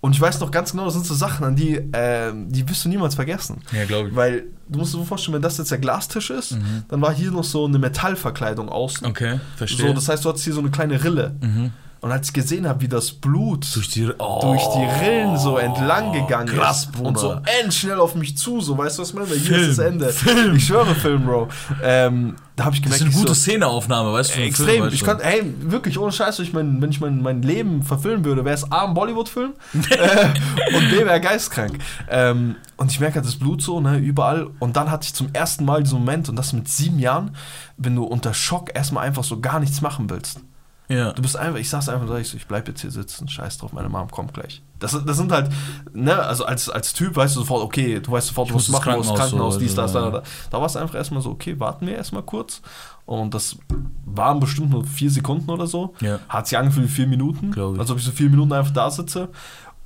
[0.00, 2.84] Und ich weiß noch ganz genau, das sind so Sachen, an die, ähm, die wirst
[2.84, 3.62] du niemals vergessen.
[3.72, 4.16] Ja, glaube ich.
[4.16, 6.82] Weil du musst dir so vorstellen, wenn das jetzt der Glastisch ist, Mhm.
[6.88, 9.06] dann war hier noch so eine Metallverkleidung außen.
[9.06, 9.86] Okay, verstehe.
[9.86, 11.36] So, das heißt, du hattest hier so eine kleine Rille.
[11.40, 11.70] Mhm.
[12.04, 15.56] Und als ich gesehen habe, wie das Blut durch die, oh, durch die Rillen so
[15.56, 17.08] entlang gegangen krass, ist Bruder.
[17.08, 19.28] und so endschnell auf mich zu, so weißt du was meine?
[19.28, 20.08] Hier Film, ist das Ende.
[20.10, 20.54] Film.
[20.54, 21.48] Ich schwöre Film, Bro.
[21.82, 24.38] Ähm, da habe ich Das gemerkt, ist eine gute so, Szeneaufnahme, weißt du?
[24.38, 24.66] Im Extrem.
[24.66, 27.82] Film, weißt ich kann, hey, wirklich, ohne Scheiß, ich mein, wenn ich mein, mein Leben
[27.82, 31.78] verfilmen würde, wäre es A, ein Bollywood-Film äh, und B, wäre geistkrank.
[32.10, 34.48] Ähm, und ich merke halt das Blut so, ne, überall.
[34.58, 37.34] Und dann hatte ich zum ersten Mal diesen Moment, und das mit sieben Jahren,
[37.78, 40.42] wenn du unter Schock erstmal einfach so gar nichts machen willst.
[40.88, 41.12] Ja.
[41.12, 43.58] Du bist einfach, ich saß einfach da, ich so, ich bleib jetzt hier sitzen, scheiß
[43.58, 44.62] drauf, meine Mom kommt gleich.
[44.78, 45.50] Das, das sind halt,
[45.94, 48.72] ne, also als, als Typ weißt du sofort, okay, du weißt sofort, Ich was du
[48.72, 50.22] machen musst, Krankenhaus, so, dies, das, da, da.
[50.50, 52.60] Da war es einfach erstmal so, okay, warten wir erstmal kurz.
[53.06, 53.56] Und das
[54.04, 55.94] waren bestimmt nur vier Sekunden oder so.
[56.00, 56.20] Ja.
[56.28, 57.50] Hat sich angefühlt wie vier Minuten.
[57.52, 57.80] Ich.
[57.80, 59.28] Als ob ich so vier Minuten einfach da sitze.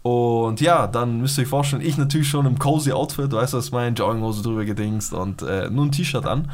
[0.02, 3.58] Und ja, dann müsst ihr euch vorstellen, ich natürlich schon im cozy Outfit, weißt du,
[3.58, 6.50] ich meine, Jogginghose drüber gedingst und äh, nur ein T-Shirt an.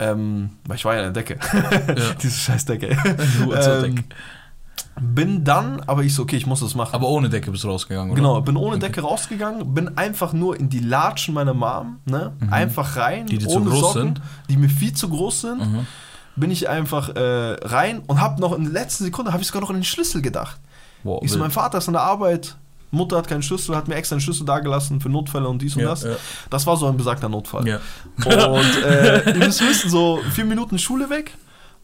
[0.00, 1.38] Ähm, weil ich war ja in der Decke.
[1.88, 2.14] Ja.
[2.22, 2.96] Diese scheiß Decke.
[3.40, 4.04] Nur zur Ähm.
[5.00, 6.92] Bin dann, aber ich so, okay, ich muss das machen.
[6.92, 8.16] Aber ohne Decke bist du rausgegangen, oder?
[8.20, 8.86] Genau, bin ohne Okay.
[8.86, 12.32] Decke rausgegangen, bin einfach nur in die Latschen meiner Mom, ne?
[12.50, 13.26] Einfach rein, Mhm.
[13.28, 14.20] Die zu ohne groß Socken, sind?
[14.50, 15.58] die mir viel zu groß sind.
[15.60, 15.86] Mhm.
[16.34, 19.62] Bin ich einfach äh, rein und habe noch in der letzten Sekunde, habe ich sogar
[19.62, 20.58] noch an den Schlüssel gedacht.
[21.04, 22.56] Wow, Ich so, mein Vater ist an der Arbeit,
[22.90, 25.82] Mutter hat keinen Schlüssel, hat mir extra einen Schlüssel dagelassen für Notfälle und dies und
[25.82, 26.04] Ja, das.
[26.04, 26.16] ja.
[26.50, 27.66] Das war so ein besagter Notfall.
[27.66, 27.80] Ja.
[28.24, 31.32] Und äh, ihr müsst wissen, so vier Minuten Schule weg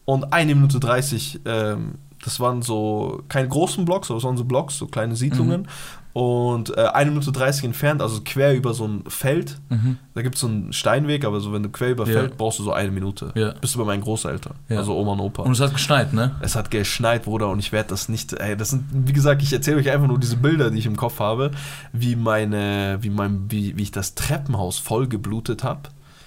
[0.05, 4.45] und eine Minute 30, ähm, das waren so keine großen Blocks, aber es waren so
[4.45, 5.61] Blocks, so kleine Siedlungen.
[5.61, 5.67] Mhm.
[6.15, 9.97] Und äh, eine Minute 30 entfernt, also quer über so ein Feld, Mhm.
[10.13, 12.13] da gibt es so einen Steinweg, aber so wenn du quer über Ja.
[12.21, 13.33] Feld brauchst du so eine Minute.
[13.35, 13.53] Ja.
[13.59, 14.77] Bist du bei meinen Großeltern, Ja.
[14.77, 15.41] also Oma und Opa.
[15.43, 16.33] Und es hat geschneit, ne?
[16.39, 18.31] Es hat geschneit, Bruder, und ich werde das nicht.
[18.31, 20.95] Ey, das sind, wie gesagt, ich erzähle euch einfach nur diese Bilder, die ich im
[20.95, 21.51] Kopf habe,
[21.91, 25.81] wie meine, wie mein, wie, wie ich das Treppenhaus voll geblutet habe.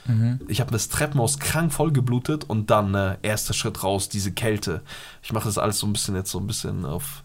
[0.07, 0.41] Mhm.
[0.49, 4.83] Ich habe das Treppenhaus krank voll geblutet und dann äh, erster Schritt raus, diese Kälte.
[5.23, 7.23] Ich mache das alles so ein bisschen jetzt so ein bisschen auf,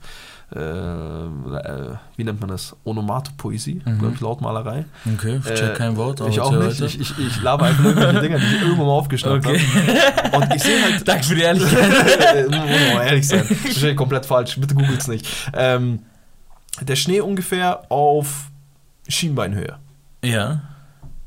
[0.56, 2.76] äh, äh, wie nennt man das?
[2.84, 4.00] Onomatopoesie, Mhm.
[4.00, 4.86] glaube ich, Lautmalerei.
[5.16, 6.20] Okay, ich check Äh, kein Wort.
[6.22, 7.00] ich aber auch erzähl nicht.
[7.02, 9.60] Ich, ich, ich laber einfach irgendwelche Dinger, die ich irgendwann mal aufgeschnappt Okay.
[9.60, 10.38] habe.
[10.38, 11.92] Und ich sehe halt Danke für die Ehrlichkeit.
[12.36, 13.44] äh, muss man mal ehrlich sein.
[13.64, 14.60] Das ist komplett falsch.
[14.60, 15.28] Bitte googelt's nicht.
[15.54, 16.00] Ähm,
[16.82, 18.50] der Schnee ungefähr auf
[19.08, 19.78] Schienbeinhöhe.
[20.24, 20.62] ja,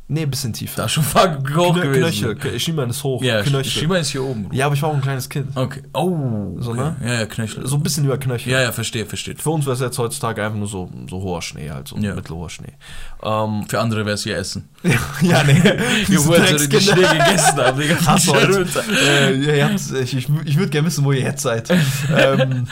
[0.08, 0.76] Nee, ein bisschen tiefer.
[0.76, 2.38] da ist schon fuck hoch Knö gewesen.
[2.38, 2.60] Knöchel.
[2.60, 3.20] Schienbein ist hoch.
[3.24, 3.64] Ja, Knöchel.
[3.72, 4.46] Schienbein ist hier oben.
[4.52, 5.48] Ja, aber ich war auch ein kleines Kind.
[5.56, 5.82] Okay.
[5.94, 6.54] Oh.
[6.60, 6.80] So, okay.
[6.80, 6.96] ne?
[7.04, 7.66] Ja, ja, Knöchel.
[7.66, 8.52] So ein bisschen über Knöchel.
[8.52, 9.34] Ja, ja, verstehe, verstehe.
[9.34, 12.14] Für uns wäre es jetzt heutzutage einfach nur so, so hoher Schnee, halt so Ja.
[12.14, 12.74] mittelhoher Schnee.
[13.20, 14.68] Ähm, Für andere wäre es hier Essen.
[15.22, 15.58] ja, nee.
[15.64, 16.80] Ihr Diese wollt so den.
[16.80, 17.96] Schnee gegessen haben, Digga.
[19.04, 21.68] Äh, ihr habt's- ich ich, ich würde gerne wissen, wo ihr jetzt seid.
[22.16, 22.68] ähm,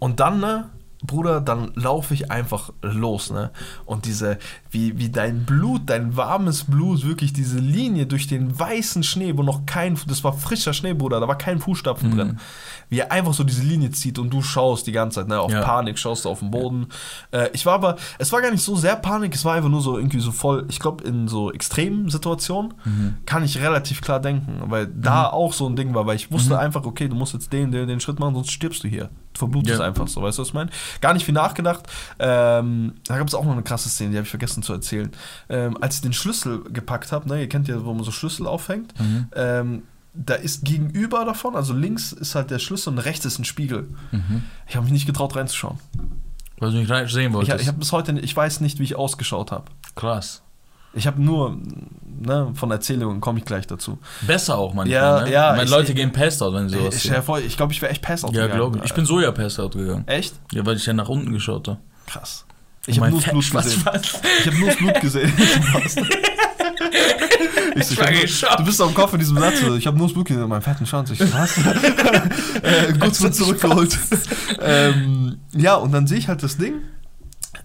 [0.00, 0.68] und dann, ne,
[1.02, 3.50] Bruder, dann laufe ich einfach los, ne?
[3.84, 4.38] Und diese,
[4.70, 9.42] wie, wie dein Blut, dein warmes Blut, wirklich diese Linie durch den weißen Schnee, wo
[9.44, 12.38] noch kein, das war frischer Schnee, Bruder, da war kein Fußstapfen drin.
[12.90, 15.38] Wie er einfach so diese Linie zieht und du schaust die ganze Zeit, ne?
[15.40, 15.62] Auf Ja.
[15.62, 16.88] Panik, schaust du auf den Boden.
[17.30, 19.82] Äh, ich war aber, es war gar nicht so sehr Panik, es war einfach nur
[19.82, 22.74] so irgendwie so voll, ich glaube, in so extremen Situationen
[23.24, 26.58] kann ich relativ klar denken, weil da auch so ein Ding war, weil ich wusste
[26.58, 29.10] einfach, okay, du musst jetzt den, den, den Schritt machen, sonst stirbst du hier.
[29.38, 29.86] Du verblutest Ja.
[29.86, 30.70] einfach so, weißt du, was ich meine?
[31.00, 31.86] Gar nicht viel nachgedacht.
[32.18, 35.12] Ähm, da gab es auch noch eine krasse Szene, die habe ich vergessen zu erzählen.
[35.48, 38.46] Ähm, als ich den Schlüssel gepackt habe, ne, ihr kennt ja, wo man so Schlüssel
[38.48, 38.92] aufhängt,
[39.36, 39.82] ähm,
[40.14, 43.88] da ist gegenüber davon, also links ist halt der Schlüssel und rechts ist ein Spiegel.
[44.10, 44.42] Mhm.
[44.66, 45.78] Ich habe mich nicht getraut reinzuschauen.
[46.58, 47.60] Weil du nicht rein sehen Ich, wolltest.
[47.60, 49.66] ich habe bis heute, ich weiß nicht, wie ich ausgeschaut habe.
[49.94, 50.42] Krass.
[50.94, 51.56] Ich habe nur,
[52.20, 53.98] ne, von Erzählungen komme ich gleich dazu.
[54.22, 55.32] Besser auch manchmal, Ja, ne?
[55.32, 57.22] ja, Meine ich- Leute gehen passed out, wenn sie sowas Ich, sehen.
[57.38, 58.60] ich, ich glaube, ich wäre echt Pass out Ja, gegangen.
[58.60, 58.84] glaube ich.
[58.84, 60.04] Ich bin so ja passed out gegangen.
[60.06, 60.34] Echt?
[60.52, 61.78] Ja, weil ich ja nach unten geschaut habe.
[62.06, 62.44] Krass.
[62.86, 63.82] Ich habe nur Blut gesehen.
[64.40, 65.32] Ich habe nur das Blut gesehen.
[67.74, 69.60] Ich so, ich hab du bist am Kopf in diesem Satz.
[69.60, 70.48] so, Ich habe nur das Blut gesehen.
[70.48, 71.10] Mein fetten Schwanz.
[71.10, 71.56] Ich was?
[72.62, 73.96] äh, kurz wird zurückgeholt.
[74.60, 76.74] ähm, ja, und dann sehe ich halt das Ding.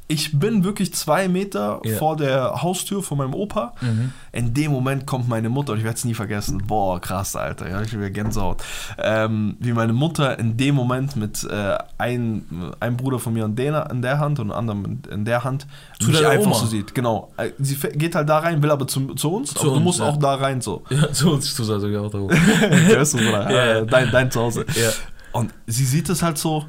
[0.09, 1.97] Ich bin wirklich zwei Meter Ja.
[1.97, 3.73] vor der Haustür von meinem Opa.
[3.81, 4.11] Mhm.
[4.33, 7.69] In dem Moment kommt meine Mutter, und ich werde es nie vergessen, boah, krass, Alter,
[7.69, 8.61] ja, ich wieder Gänsehaut.
[8.97, 12.45] Ähm, wie meine Mutter in dem Moment mit äh, ein,
[12.81, 15.65] einem Bruder von mir in der, in der Hand und einem anderen in- der Hand
[15.99, 16.55] Zu mich einfach Oma?
[16.55, 16.93] so sieht.
[16.93, 17.31] Genau.
[17.37, 19.83] Äh, Sie geht halt da rein, will aber zu, zu uns, Zu aber du uns,
[19.85, 20.05] musst ja.
[20.09, 20.83] auch da rein so.
[20.89, 22.35] Ja, so ist es also auch da oben.
[22.35, 23.17] Du?
[23.23, 23.77] Ja.
[23.77, 24.65] Äh, dein, dein Zuhause.
[24.75, 24.89] Ja.
[25.31, 26.65] Und sie sieht es halt so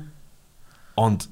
[0.94, 1.28] und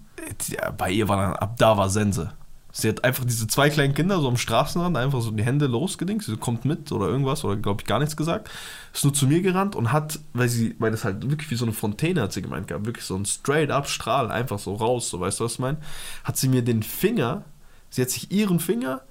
[0.77, 2.33] bei ihr war dann, ab da war Sense.
[2.75, 6.23] Sie hat einfach diese zwei kleinen Kinder so am Straßenrand einfach so die Hände losgedingt.
[6.23, 8.51] Sie kommt mit oder irgendwas oder glaube ich gar nichts gesagt.
[8.95, 11.67] Ist nur zu mir gerannt und hat, weil sie, weil das halt wirklich wie so
[11.67, 15.11] eine Fontäne hat sie gemeint gehabt, wirklich so ein straight up Strahl einfach so raus,
[15.11, 15.79] so weißt du was ich meine?
[16.25, 17.45] Hat sie mir den Finger,
[17.91, 19.03] sie hat sich ihren Finger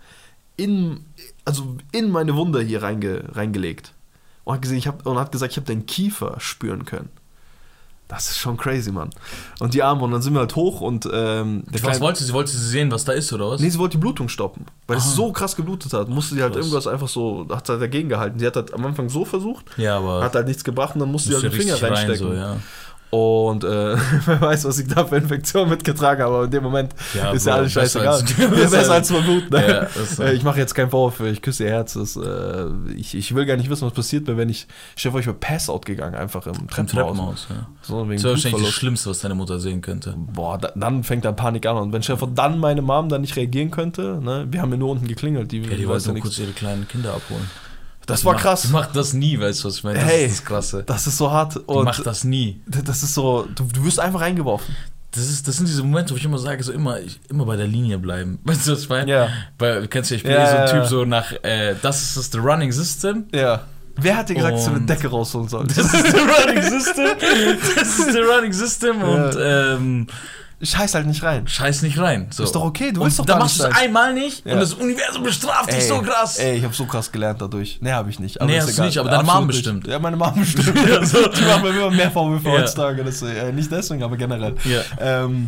[0.58, 1.06] in,
[1.45, 3.93] also in meine Wunde hier reinge, reingelegt
[4.43, 7.10] und hat gesehen, ich hab, und hat gesagt, ich habe deinen Kiefer spüren können.
[8.13, 9.10] Das ist schon crazy, Mann.
[9.62, 12.24] Und die Arme, und dann sind wir halt hoch und ähm, der Was Kleine- wollte
[12.26, 12.34] sie?
[12.34, 13.62] Wollte sie sehen, was da ist, oder was?
[13.62, 14.65] Nee, sie wollte die Blutung stoppen.
[14.86, 15.12] Weil es Ah.
[15.15, 16.10] so krass geblutet hat.
[16.10, 16.65] Musste sie halt Krass.
[16.65, 18.38] irgendwas einfach so, hat sie halt dagegen gehalten.
[18.38, 20.24] Sie hat halt am Anfang so versucht, Ja, aber.
[20.26, 22.28] hat halt nichts gebracht und dann musste sie halt den Finger richtig rein, reinstecken.
[22.28, 22.58] so, ja.
[23.12, 23.67] Und äh,
[24.26, 27.45] wer weiß, was ich da für Infektion mitgetragen habe, aber in dem Moment Ja, ist
[27.45, 28.13] ja alles besser scheißegal.
[28.21, 29.50] als- Ja, besser besser als verbluten.
[29.50, 29.67] Ne?
[29.69, 30.24] Ja, ist so.
[30.24, 31.93] Äh, ich mache jetzt keinen Vorwurf ich küsse ihr Herz.
[31.93, 35.34] Das, äh, ich, ich will gar nicht wissen, was passiert wäre, wenn ich, ich wäre
[35.34, 37.47] Pass-Out gegangen, einfach im Treppenhaus.
[37.50, 37.67] Ja.
[37.82, 38.71] So, Das wäre wahrscheinlich das.
[38.71, 40.15] Schlimmste, was deine Mutter sehen könnte.
[40.17, 41.76] Boah, da, dann fängt dann Panik an.
[41.78, 44.89] Und wenn Schäfer dann meine Mom dann nicht reagieren könnte, ne, wir haben ja nur
[44.89, 45.52] unten geklingelt.
[45.52, 47.50] Die, Ja, die weiß wollte ja nur kurz ihre kleinen Kinder abholen.
[48.06, 48.62] Das Die war macht- krass.
[48.64, 50.00] Die macht das nie, weißt du, was ich meine?
[50.00, 50.26] Das Hey.
[50.26, 50.84] ist das Krasse.
[50.86, 51.56] Das ist so hart.
[51.56, 52.62] Die Und macht das nie.
[52.66, 54.76] das ist so, du, du wirst einfach reingeworfen.
[55.12, 57.58] Das, ist, das sind diese Momente, wo ich immer sage, so immer, ich, immer bei
[57.58, 58.40] der Linie bleiben.
[58.46, 59.12] Weißt du, was ich meine?
[59.12, 59.28] Ja.
[59.60, 60.86] Weil, kennst du, ich bin Ja, eh so ein ja, Typ, ja.
[60.88, 63.26] so nach, äh, das ist das the running system.
[63.34, 63.62] Ja.
[63.98, 65.78] Wer hat dir gesagt, dass du eine Decke rausholen sollst?
[65.78, 67.08] Das ist the running system.
[67.76, 70.08] Das ist the running system und ähm,
[70.63, 71.47] Scheiß halt nicht rein.
[71.47, 72.28] scheiß nicht rein.
[72.32, 72.43] So.
[72.43, 74.54] Ist doch okay, du und willst doch dann gar machst du es einmal nicht Ja.
[74.54, 76.38] und das Universum bestraft dich so krass.
[76.38, 77.80] Ey, ich habe so krass gelernt dadurch.
[77.82, 78.39] Nee, habe ich nicht.
[78.41, 78.86] Nee, ist hast du egal.
[78.88, 79.88] nicht, aber deine Mom bestimmt.
[79.88, 80.78] Ja, meine Mom bestimmt.
[80.88, 81.28] Ja, so.
[81.28, 82.54] Die machen mir immer mehr Vorwürfe Ja.
[82.62, 83.04] heutzutage.
[83.04, 84.56] Das, äh, nicht deswegen, aber generell.
[84.65, 84.82] Ja.
[85.00, 85.47] Ähm,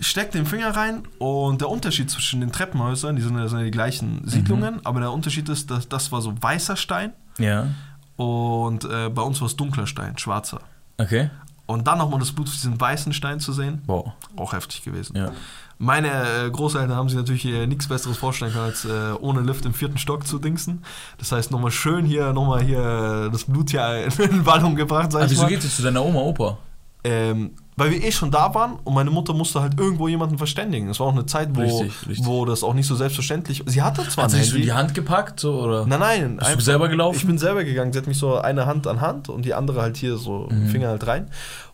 [0.00, 4.26] steck den Finger rein und der Unterschied zwischen den Treppenhäusern, die sind ja, die gleichen
[4.26, 7.68] Siedlungen, aber der Unterschied ist, dass das war so weißer Stein Ja.
[8.16, 10.60] Und äh, bei uns war es dunkler Stein, schwarzer.
[10.98, 11.30] Okay.
[11.66, 14.12] Und dann nochmal das Blut auf diesen weißen Stein zu sehen, Wow.
[14.36, 15.16] auch heftig gewesen.
[15.16, 15.32] Ja.
[15.78, 16.08] Meine
[16.46, 19.72] äh, Großeltern haben sich natürlich hier nichts Besseres vorstellen können, als äh, ohne Lift im
[19.74, 20.84] vierten Stock zu dingsen.
[21.18, 25.10] Das heißt, nochmal schön hier, nochmal hier äh, das Blut hier in den Ballon gebracht,
[25.10, 25.48] sag ich wieso mal.
[25.48, 26.58] geht es zu deiner Oma, Opa?
[27.02, 30.88] Ähm, weil wir eh schon da waren und meine Mutter musste halt irgendwo jemanden verständigen.
[30.90, 32.26] Es war auch eine Zeit, wo, Richtig, richtig.
[32.26, 34.72] wo das auch nicht so selbstverständlich Sie hatte zwar Hat sie dich so in die
[34.72, 35.40] Hand gepackt?
[35.40, 35.86] So, oder?
[35.86, 36.36] Nein, nein.
[36.38, 37.16] Bist du selber gelaufen?
[37.18, 37.92] Ich bin selber gegangen.
[37.92, 40.68] Sie hat mich so eine Hand an Hand und die andere halt hier so Mhm.
[40.68, 41.28] Finger halt rein.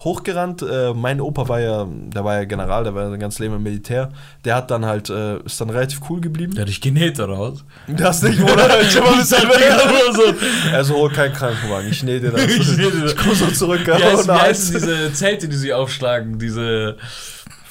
[0.05, 0.63] Hochgerannt.
[0.63, 3.57] Äh, mein Opa war ja, der war ja General, der war ja sein ganzes Leben
[3.57, 4.11] im Militär.
[4.45, 6.55] Der hat dann halt, äh, ist dann relativ cool geblieben.
[6.55, 7.65] Der hat dich genäht, oder was?
[7.89, 8.81] Das nicht, oder?
[8.81, 10.23] Ich hab selber Oder so.
[10.75, 11.91] Also hol keinen Krankenwagen.
[11.91, 12.41] Ich nähe dir das.
[12.51, 12.79] Ich.
[12.79, 13.81] Ich komm so zurück.
[13.87, 16.39] Heißen, wie ohne heißen diese Zelte, die sie aufschlagen?
[16.39, 16.97] Diese.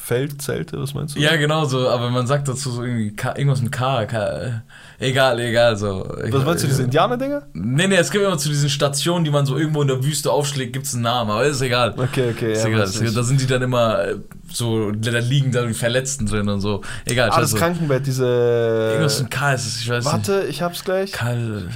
[0.09, 1.19] Feldzelte, was meinst du?
[1.19, 4.63] Ja, genau so, aber man sagt dazu so irgendwie K, irgendwas mit K, K.
[4.97, 6.03] Egal, egal, so.
[6.31, 7.43] Was meinst du, diese Indianer-Dinger?
[7.53, 10.31] Nee, nee, es gibt immer zu diesen Stationen, die man so irgendwo in der Wüste
[10.31, 11.93] aufschlägt, gibt es einen Namen, aber ist egal.
[11.95, 12.53] Okay, okay.
[12.53, 12.83] Ist ja, egal.
[12.85, 14.15] Ist, da sind die dann immer äh,
[14.51, 16.81] so, da liegen dann die Verletzten drin und so.
[17.05, 17.53] Egal, Ah, das.
[17.53, 18.25] Krankenbett, diese.
[18.25, 20.11] Irgendwas mit K ist es, ich weiß nicht.
[20.11, 21.11] Warte, ich hab's gleich.
[21.11, 21.69] Karl.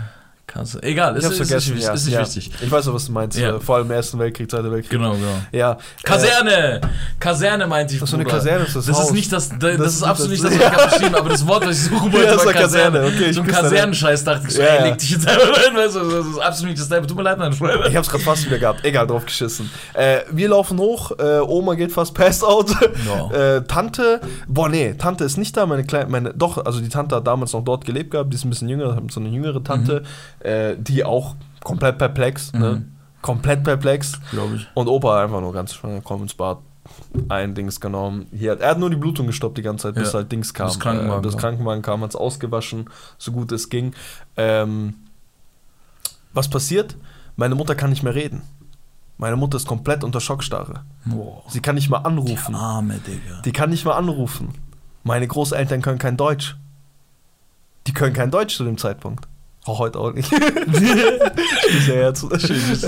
[0.54, 1.94] Kannst du, egal, Ich ist, ist, vergessen, ist, ja.
[1.94, 2.22] ist nicht ja.
[2.22, 2.52] wichtig.
[2.62, 3.38] Ich weiß auch, was du meinst.
[3.39, 3.56] Ja.
[3.56, 4.92] äh, Vor allem im Ersten Weltkrieg, Zweiter Weltkrieg.
[4.92, 5.26] Genau, genau.
[5.52, 5.78] Ja.
[6.04, 6.80] Kaserne!
[7.20, 8.02] Kaserne meinte ich.
[8.02, 8.26] Was für eine.
[8.26, 9.06] Kaserne ist das Das Haus?
[9.08, 11.66] ist nicht das, das, Das ist absolut nicht das, was ich habe, aber das Wort,
[11.66, 13.00] was ich suchen wollte, Ja, das war Kaserne.
[13.00, 15.76] Kaserne, okay, ich so ein Kasernenscheiß dachte ich so, ey, leg dich jetzt einfach rein,
[15.76, 17.08] weißt du, das ist absolut nicht das.
[17.08, 17.88] Tut mir leid, mein Freund.
[17.88, 18.86] Ich hab's gerade fast wieder gehabt.
[18.86, 19.72] Egal, drauf geschissen.
[19.94, 21.12] Äh, wir laufen hoch.
[21.18, 22.70] Äh, Oma geht fast passed out.
[23.06, 23.32] Ja.
[23.34, 25.66] Äh, Tante, boah, nee, Tante ist nicht da.
[25.66, 28.32] Meine kleine, meine, doch, also die Tante hat damals noch dort gelebt gehabt.
[28.32, 30.04] Die ist ein bisschen jünger, hat so eine jüngere Tante,
[30.43, 32.71] äh, die auch komplett perplex, ne?
[32.75, 32.91] Mhm.
[33.21, 34.19] Komplett perplex.
[34.32, 34.67] Glaube ich.
[34.73, 36.58] Und Opa einfach nur ganz komm ins Bad.
[37.29, 38.25] Ein Dings genommen.
[38.34, 40.19] Hier, er hat nur die Blutung gestoppt die ganze Zeit, bis Ja.
[40.19, 40.67] halt Dings kam.
[40.67, 41.39] Bis Krankenwagen äh, bis kam.
[41.39, 43.93] Krankenwagen kam, hat es ausgewaschen, so gut es ging.
[44.36, 44.95] Ähm,
[46.34, 46.97] was passiert?
[47.38, 48.41] Meine Mutter kann nicht mehr reden.
[49.17, 50.84] Meine Mutter ist komplett unter Schockstarre.
[51.06, 51.43] Boah.
[51.47, 52.53] Sie kann nicht mal anrufen.
[52.56, 53.41] Arme, Digga.
[53.45, 54.53] Die kann nicht mal anrufen.
[55.03, 56.58] Meine Großeltern können kein Deutsch.
[57.88, 59.27] Die können kein Deutsch zu dem Zeitpunkt.
[59.65, 60.30] Auch heute auch nicht.
[61.88, 62.26] Herz.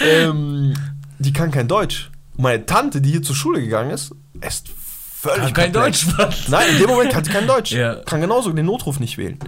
[0.00, 0.74] ähm,
[1.18, 2.10] die kann kein Deutsch.
[2.36, 5.72] Meine Tante, die hier zur Schule gegangen ist, ist völlig Kann kein.
[5.72, 6.32] Deutsch, Mann.
[6.48, 7.72] Nein, in dem Moment kann sie kein Deutsch.
[7.72, 7.96] Ja.
[7.96, 9.38] Kann genauso den Notruf nicht wählen.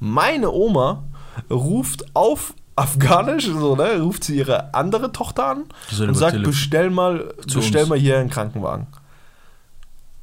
[0.00, 1.04] Meine Oma
[1.50, 5.64] ruft auf Afghanisch, so, ne, ruft sie ihre andere Tochter an
[6.00, 7.90] und sagt, Telefon- bestell mal, Zu bestell uns.
[7.90, 8.86] mal hier einen Krankenwagen.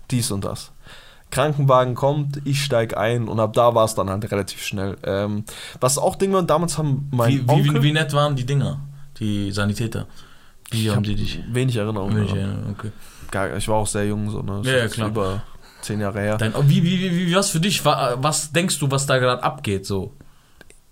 [0.10, 0.72] Dies und das.
[1.32, 4.98] Krankenwagen kommt, ich steig ein und ab da war es dann halt relativ schnell.
[5.04, 5.44] Ähm,
[5.80, 8.46] was auch Ding war, damals haben mein Wie, wie, Onkel, wie, wie nett waren die
[8.46, 8.80] Dinger?
[9.20, 10.08] Die Sanitäter?
[10.72, 11.40] Wie haben hab die dich?
[11.52, 12.16] wenig Erinnerung.
[12.16, 12.92] Wenig, ja, okay.
[13.32, 14.60] Gar- Ich war auch sehr jung, so, ne?
[14.64, 15.10] Das Ja, ja, klar.
[15.10, 15.44] Über
[15.82, 16.38] zehn Jahre her.
[16.38, 17.84] Dein, wie, wie, wie, wie, was für dich?
[17.86, 19.86] wa- Was denkst du, was da gerade abgeht?
[19.86, 20.14] So?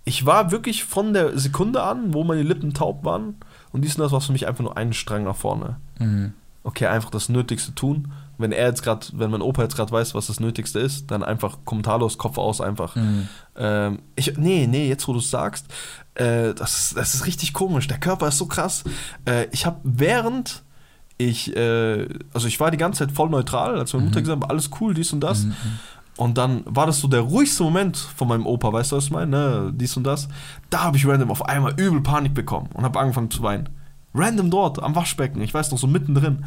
[0.04, 3.34] ich war wirklich von der Sekunde an, wo meine Lippen taub waren
[3.72, 5.76] und dies und das war für mich einfach nur ein Strang nach vorne.
[5.98, 6.32] Mhm.
[6.64, 8.10] Okay, einfach das Nötigste tun.
[8.38, 11.22] Wenn er jetzt gerade, wenn mein Opa jetzt gerade weiß, was das Nötigste ist, dann
[11.24, 12.94] einfach kommentarlos, Kopf aus, einfach.
[12.94, 13.28] Mhm.
[13.56, 15.66] Ähm, ich, nee, nee, jetzt wo du es sagst,
[16.14, 17.88] äh, das, ist- das ist richtig komisch.
[17.88, 18.84] Der Körper ist so krass.
[19.24, 20.62] Äh, ich habe während
[21.20, 24.50] ich, äh, also ich war die ganze Zeit voll neutral, als meine Mutter gesagt hat,
[24.50, 25.44] alles cool, dies und das.
[25.44, 25.54] Mhm.
[26.16, 29.10] Und dann war das so der ruhigste Moment von meinem Opa, weißt du, was ich
[29.10, 29.30] meine?
[29.30, 29.72] Ne?
[29.74, 30.28] Dies und das.
[30.70, 33.68] Da habe ich random auf einmal übel Panik bekommen und habe angefangen zu weinen.
[34.14, 36.44] Random dort, am Waschbecken, ich weiß noch, so mittendrin.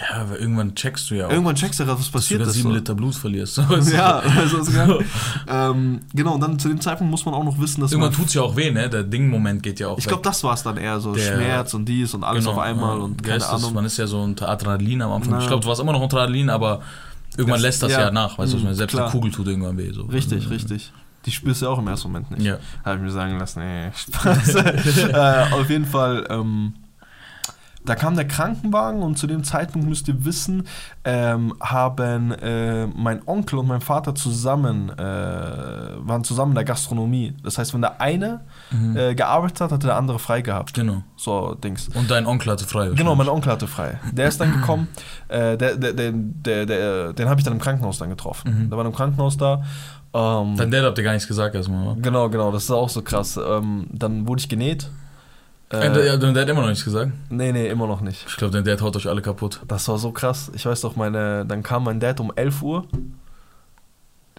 [0.00, 2.54] Ja, aber irgendwann checkst du ja auch, Irgendwann checkst du, was dass du passiert ist.
[2.54, 2.74] sieben so.
[2.74, 3.58] Liter Blut verlierst.
[3.92, 4.98] Ja, also sogar,
[5.46, 8.26] ähm, genau, und dann zu dem Zeitpunkt muss man auch noch wissen, dass Irgendwann tut
[8.26, 8.88] es ja auch weh, ne?
[8.88, 11.74] Der Ding-Moment geht ja auch ich glaube, das war es dann eher so, Der- Schmerz
[11.74, 13.04] und dies und alles Genau, auf einmal ja.
[13.04, 13.50] und keine das?
[13.50, 13.74] Ahnung.
[13.74, 15.32] Man ist ja so unter Adrenalin am Anfang.
[15.34, 15.40] Na.
[15.40, 16.80] Ich glaube, du warst immer noch unter Adrenalin, aber
[17.36, 18.10] irgendwann Das- lässt das ja, ja.
[18.10, 18.38] nach.
[18.38, 18.74] Weißt du, was Mhm, meine?
[18.76, 19.04] selbst klar.
[19.04, 19.92] eine Kugel tut irgendwann weh.
[19.92, 20.02] So.
[20.04, 20.52] Richtig, Mhm.
[20.52, 20.92] richtig.
[21.26, 22.42] Die spürst du ja auch im ersten Moment nicht.
[22.42, 22.56] Ja.
[22.84, 24.54] Habe ich mir sagen lassen, nee, Spaß.
[24.56, 26.72] äh, auf jeden Fall, ähm,
[27.84, 30.66] da kam der Krankenwagen und zu dem Zeitpunkt müsst ihr wissen,
[31.04, 35.02] ähm, haben äh, mein Onkel und mein Vater zusammen, äh,
[35.98, 37.34] waren zusammen in der Gastronomie.
[37.42, 38.40] Das heißt, wenn der eine
[38.70, 38.96] Mhm.
[38.96, 40.74] äh, gearbeitet hat, hatte der andere frei gehabt.
[40.74, 41.02] Genau.
[41.16, 41.88] So Dings.
[41.94, 42.90] Und dein Onkel hatte frei.
[42.94, 43.98] Genau, mein Onkel hatte frei.
[44.12, 44.88] Der ist dann gekommen,
[45.28, 48.64] äh, der, der, der, der, der, den habe ich dann im Krankenhaus dann getroffen.
[48.64, 48.70] Mhm.
[48.70, 49.62] Der war im Krankenhaus da.
[50.14, 51.96] Ähm, Dein Dad habt ihr gar nichts gesagt erstmal, wa?
[52.00, 53.36] Genau, genau, das ist auch so krass.
[53.42, 54.90] Ähm, dann wurde ich genäht.
[55.72, 57.12] Äh, ja, dein Dad hat immer noch nichts gesagt.
[57.30, 58.26] nee, nee, immer noch nicht.
[58.28, 59.60] Ich glaube, dein Dad haut euch alle kaputt.
[59.66, 60.50] Das war so krass.
[60.54, 62.86] Ich weiß doch, meine, dann kam mein Dad um 11 Uhr.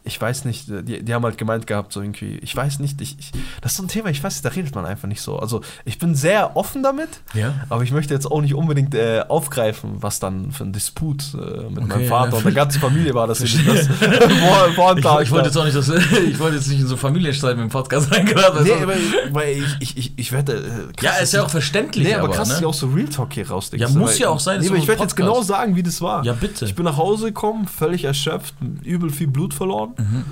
[0.05, 3.17] Ich weiß nicht, die, die haben halt gemeint gehabt, so irgendwie, ich weiß nicht, ich,
[3.19, 5.39] ich, das ist so ein Thema, ich weiß nicht, da redet man einfach nicht so.
[5.39, 7.53] Also ich bin sehr offen damit, Ja.
[7.69, 11.37] aber ich möchte jetzt auch nicht unbedingt äh, aufgreifen, was dann für ein Disput äh,
[11.69, 12.37] mit meinem Okay, Vater ja.
[12.37, 15.75] und der ganzen Familie war, dass ich das vor, Ich, ich wollte jetzt auch nicht,
[15.75, 15.89] dass,
[16.27, 18.63] ich wollte jetzt nicht in so Familienstreit mit dem Podcast reingeraten.
[18.63, 18.93] Nee, aber
[19.31, 20.53] weil ich, ich, ich, ich werde.
[20.53, 22.07] Äh, krass, ja, dass ist ja auch verständlich.
[22.07, 22.57] Nee, aber krass, dass ne?
[22.59, 23.93] ich auch so Real Talk hier rausdingst.
[23.93, 26.23] Ja, muss ja auch sein, Nee, aber ich werde jetzt genau sagen, wie das war.
[26.25, 26.65] Ja, bitte.
[26.65, 29.92] Ich bin nach Hause gekommen, völlig erschöpft, übel viel Blut verloren.
[29.97, 30.23] Mhm.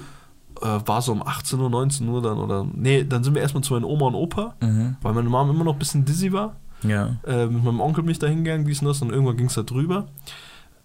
[0.62, 2.66] Äh, war so um 18 Uhr, 19 Uhr dann oder.
[2.74, 4.96] Nee, dann sind wir erstmal zu meinen Oma und Opa, Mhm.
[5.02, 6.56] weil meine Mom immer noch ein bisschen dizzy war.
[6.84, 7.16] Ja.
[7.26, 9.54] Äh, mit meinem Onkel bin ich da hingegangen, dies und das, und irgendwann ging es
[9.56, 10.08] da drüber.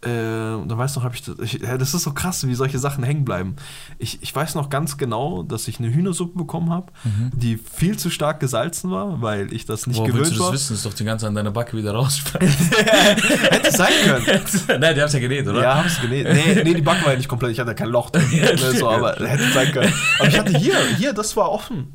[0.06, 2.78] Äh, und dann weiß noch, habe ich, das- ich das ist so krass, wie solche
[2.78, 3.56] Sachen hängen bleiben.
[3.98, 6.92] Ich, ich weiß noch ganz genau, dass ich eine Hühnersuppe bekommen habe,
[7.34, 10.52] die viel zu stark gesalzen war, weil ich das nicht willst gewöhnt du das war.
[10.52, 10.68] wissen?
[10.74, 12.54] Das ist doch die ganze an deiner Backe wieder raussprengt.
[13.50, 14.24] Hätte sein können.
[14.80, 15.62] Nein, die haben's ja genäht, oder?
[15.62, 16.26] Ja, hab's genäht.
[16.32, 18.24] Nee, nee, die Backe war ja nicht komplett, ich hatte kein Loch drin.
[18.30, 19.92] ne, so, aber hätte sein können.
[20.18, 21.88] Aber ich hatte hier, hier, das war offen.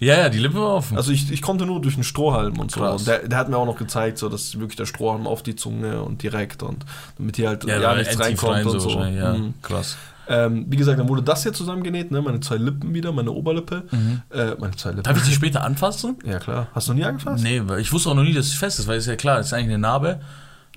[0.00, 0.96] Ja, ja, die Lippe war offen.
[0.96, 2.80] Also ich, ich konnte nur durch den Strohhalm und so.
[2.80, 3.00] Krass.
[3.00, 5.56] Und der, der hat mir auch noch gezeigt, so dass wirklich der Strohhalm auf die
[5.56, 6.84] Zunge und direkt und
[7.18, 8.94] damit hier halt ja, war nichts reinkommt rein und so.
[8.94, 9.54] wahrscheinlich, Ja, Mhm.
[9.62, 9.96] krass.
[10.30, 12.20] Ähm, wie gesagt, dann wurde das hier zusammengenäht, ne?
[12.20, 13.84] meine zwei Lippen wieder, meine Oberlippe.
[14.30, 15.04] Äh, meine zwei Lippen.
[15.04, 16.16] Darf ich die später anfassen?
[16.24, 16.68] Ja, klar.
[16.74, 17.42] Hast du nie angefasst?
[17.42, 19.38] Nee, ich wusste auch noch nie, dass es fest ist, weil es ist ja klar,
[19.38, 20.20] es ist eigentlich eine Narbe.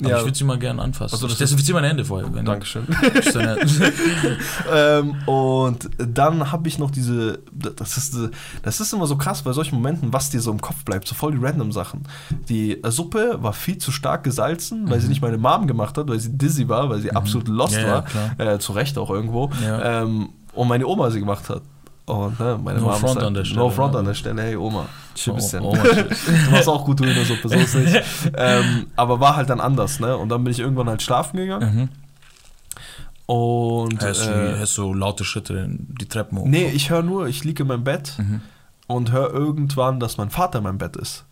[0.01, 0.17] Aber Ja.
[0.19, 1.13] ich würde sie mal gerne anfassen.
[1.13, 2.33] Also das ich desinfiziere meine Hände vorher.
[2.33, 2.87] Wenn Dankeschön.
[3.13, 3.35] Ist
[4.73, 8.17] ähm, und dann habe ich noch diese, das ist,
[8.63, 11.15] das ist immer so krass bei solchen Momenten, was dir so im Kopf bleibt, so
[11.15, 12.03] voll die random Sachen.
[12.49, 16.19] Die Suppe war viel zu stark gesalzen, weil sie nicht meine Mom gemacht hat, weil
[16.19, 17.81] sie dizzy war, weil sie absolut lost Mhm.
[17.81, 18.03] Ja,
[18.37, 21.61] war, äh, zu Recht auch irgendwo, ähm, und meine Oma sie gemacht hat.
[22.05, 23.99] Und ne, meine No Mom ist front halt, an der Stelle, No front ne?
[23.99, 26.07] an der Stelle, hey Oma, chill Oh, chill.
[26.45, 28.01] du machst auch gute Hühnersuppe, so ist nicht.
[28.37, 30.15] ähm, aber war halt dann anders, ne?
[30.17, 31.75] Und dann bin ich irgendwann halt schlafen gegangen.
[31.75, 31.89] Mhm.
[33.33, 36.45] Und Hörst du, äh, hörst du laute Schritte die Treppen hoch?
[36.45, 38.41] Nee, ich höre nur, ich liege in meinem Bett Mhm.
[38.87, 41.25] und höre irgendwann, dass mein Vater in meinem Bett ist.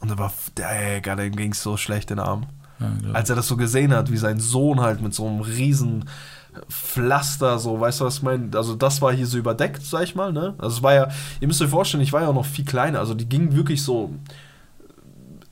[0.00, 2.46] Und da war, Digga, dem ging es so schlecht in den Arm.
[2.80, 3.12] Ja.
[3.12, 6.04] Als er das so gesehen hat, wie sein Sohn halt mit so einem riesen
[6.68, 8.48] Pflaster, so, weißt du, was ich meine?
[8.56, 10.54] Also, das war hier so überdeckt, sag ich mal, ne?
[10.58, 11.08] Also, es war ja,
[11.40, 13.82] ihr müsst euch vorstellen, ich war ja auch noch viel kleiner, also, die ging wirklich
[13.82, 14.10] so.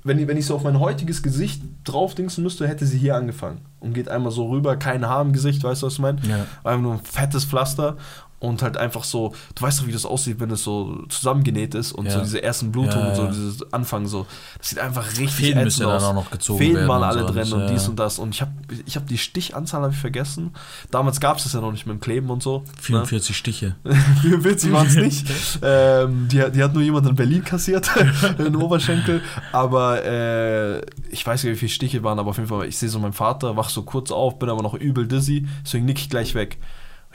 [0.04, 3.62] Wenn, ich- wenn ich so auf mein heutiges Gesicht draufdingsen müsste, hätte sie hier angefangen.
[3.80, 6.20] Und geht einmal so rüber, kein Haar im Gesicht, weißt du, was ich meine?
[6.28, 6.46] Ja.
[6.62, 7.96] Einfach nur ein fettes Pflaster
[8.38, 11.92] und halt einfach so, du weißt doch, wie das aussieht, wenn es so zusammengenäht ist
[11.92, 12.12] und Ja.
[12.12, 13.28] so diese ersten Blutungen Ja, und so ja.
[13.30, 14.26] dieses Anfang so,
[14.58, 16.02] das sieht einfach richtig Fäden müssen ja aus.
[16.02, 17.70] dann auch noch gezogen Fäden werden waren alle so, drin und ja.
[17.70, 18.52] dies und das und ich habe
[18.84, 20.50] ich hab die Stichanzahl habe ich vergessen.
[20.90, 22.62] Damals gab es das ja noch nicht mit dem Kleben und so.
[22.80, 23.76] 44 Stiche.
[23.84, 23.94] Ne?
[24.22, 25.26] 44 waren es nicht.
[25.62, 27.88] ähm, die, die hat nur jemand in Berlin kassiert,
[28.38, 29.22] in den Oberschenkel.
[29.52, 32.88] Aber äh, ich weiß nicht, wie viele Stiche waren, aber auf jeden Fall, ich sehe
[32.90, 36.10] so meinen Vater, wach so kurz auf, bin aber noch übel dizzy, deswegen nick ich
[36.10, 36.58] gleich weg.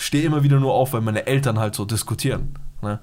[0.02, 2.56] Stehe immer wieder nur auf, weil meine Eltern halt so diskutieren.
[2.82, 3.00] Ne?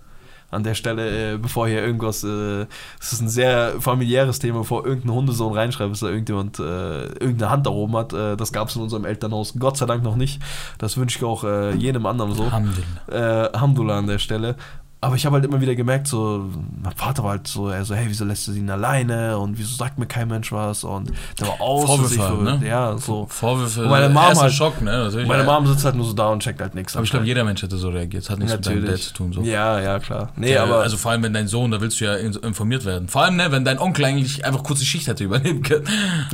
[0.50, 2.66] An der Stelle, äh, bevor hier irgendwas, äh,
[2.98, 7.50] es ist ein sehr familiäres Thema, bevor irgendein Hundesohn reinschreibt, dass da irgendjemand äh, irgendeine
[7.50, 8.14] Hand da oben hat.
[8.14, 10.40] Äh, das gab es in unserem Elternhaus Gott sei Dank noch nicht.
[10.78, 12.86] Das wünsche ich auch äh, jedem anderen so Alhamdulillah.
[13.10, 14.56] äh, Alhamdulillah an der Stelle.
[15.00, 16.46] Aber ich habe halt immer wieder gemerkt, so,
[16.82, 19.56] mein Vater war halt so, er so, hey, wieso lässt du sie ihn alleine und
[19.56, 22.60] wieso sagt mir kein Mensch was und der war aus Vorwürfe halt, ne?
[22.66, 23.26] Ja, so.
[23.30, 23.82] Vorwürfe.
[23.84, 24.90] Und meine Mom erster halt- Schock, ne?
[24.90, 25.28] Natürlich.
[25.28, 25.52] Meine ja.
[25.52, 26.96] Mom sitzt halt nur so da und checkt halt nichts.
[26.96, 28.28] Aber ich glaube, jeder Mensch hätte so reagiert.
[28.28, 29.32] Hat nichts mit deinem Dad zu tun.
[29.32, 29.42] So.
[29.42, 30.32] Ja, ja, klar.
[30.34, 32.84] Nee, Ja, aber also vor allem, wenn dein Sohn, da willst du ja in- informiert
[32.84, 33.06] werden.
[33.06, 35.84] Vor allem, ne, wenn dein Onkel eigentlich einfach kurz die Schicht hätte übernehmen können.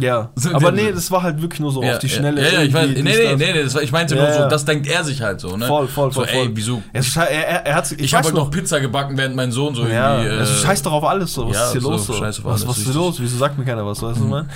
[0.00, 0.30] ja.
[0.36, 2.42] So, aber der- nee, das war halt wirklich nur so ja, auf die Schnelle.
[2.42, 2.88] Ja, ja, ich weiß.
[2.88, 3.38] Nee, nee, das.
[3.38, 5.66] nee, nee, das war, ich meinte nur so, das denkt er sich halt so, ne?
[5.66, 6.82] Voll, voll, voll, So, ey, wieso?
[6.94, 9.74] Er, er, er hat, ich Ich weiß habe halt noch Pizza gebacken, während mein Sohn
[9.74, 10.38] so Ja, irgendwie.
[10.38, 11.48] also scheiß doch auf alles so.
[11.48, 12.06] Was ja, ist hier so, los?
[12.06, 12.12] So?
[12.14, 13.20] scheiß auf was, alles, was ist hier los?
[13.20, 14.00] Wieso sagt mir keiner was?
[14.02, 14.48] Weißt du, was ich meine?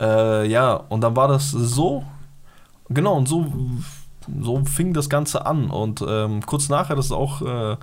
[0.00, 2.04] Äh, ja, und dann war das so.
[2.88, 3.46] Genau, und so,
[4.40, 5.70] so fing das Ganze an.
[5.70, 7.76] Und ähm, kurz nachher, das ist auch äh,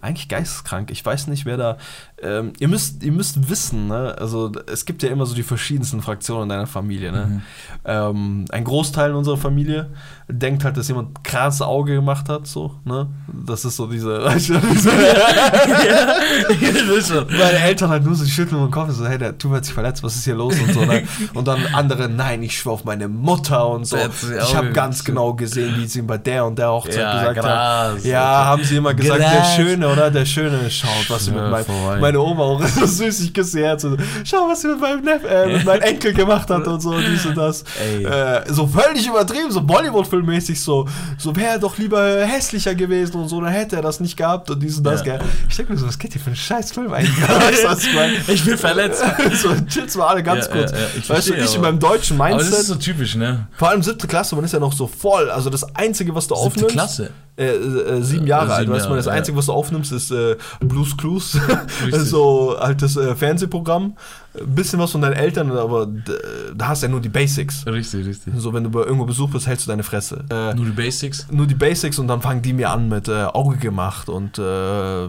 [0.00, 0.90] eigentlich geisteskrank.
[0.90, 1.76] Ich weiß nicht, wer da.
[2.22, 4.16] Ähm, ihr, müsst, ihr müsst wissen, ne?
[4.18, 7.26] Also, es gibt ja immer so die verschiedensten Fraktionen in deiner Familie, ne?
[7.26, 7.42] Mhm.
[7.84, 9.90] Ähm, ein Großteil unserer Familie
[10.28, 13.08] denkt halt, dass jemand krass Auge gemacht hat, so, ne?
[13.46, 14.24] Das ist so diese.
[17.28, 19.74] meine Eltern halt nur so schütteln dem Kopf und so, hey, der Typ hat sich
[19.74, 20.84] verletzt, was ist hier los und so.
[20.84, 21.02] Ne?
[21.34, 23.96] Und dann andere, nein, ich schwör auf meine Mutter und so.
[23.96, 24.10] Der
[24.42, 27.18] Ich habe ganz ge- genau gesehen, wie sie ihm bei der und der Hochzeit Ja,
[27.18, 28.00] gesagt haben.
[28.04, 29.54] Ja, haben sie immer gesagt, der Krass.
[29.54, 30.10] Schöne, oder?
[30.10, 32.00] Der Schöne, schaut, was sie mit meinem.
[32.06, 35.02] Meine Oma auch so süß, ich küsse ihr Herz und schau, was sie mit meinem,
[35.04, 37.62] Neff, äh, mit meinem Enkel gemacht hat und so, dies und das.
[37.62, 40.86] Äh, so völlig übertrieben, so Bollywood-filmmäßig, so,
[41.18, 44.50] so wäre er doch lieber hässlicher gewesen und so, dann hätte er das nicht gehabt
[44.50, 45.18] und dies und das, Ja.
[45.48, 47.16] Ich denke mir so, was geht hier für ein scheiß Film eigentlich?
[48.28, 49.02] Ich bin verletzt.
[49.42, 50.70] so, chill's mal alle ganz Ja, kurz.
[50.72, 53.46] ja, ich weißt du, ich in meinem deutschen Aber das Mindset, ist so typisch, ne?
[53.56, 56.34] vor allem siebte Klasse, man ist ja noch so voll, also das Einzige, was du
[56.34, 56.72] Siebte aufnimmst.
[56.72, 57.10] Klasse.
[57.36, 58.60] äh, äh, sieben Jahre Äh, alt.
[58.66, 59.08] sieben Weißt du, das.
[59.08, 61.38] Einzige, was du aufnimmst, ist äh, Blues Clues.
[61.96, 62.10] Richtig.
[62.10, 63.96] so altes äh, Fernsehprogramm.
[64.40, 65.86] Ein bisschen was von deinen Eltern, aber
[66.54, 67.66] da hast du ja nur die Basics.
[67.66, 68.34] Richtig, richtig.
[68.36, 70.24] So, wenn du bei irgendwo Besuch bist, hältst du deine Fresse.
[70.30, 71.26] Äh, Nur die Basics.
[71.30, 75.04] nur die Basics und dann fangen die mir an mit äh, Auge gemacht und äh,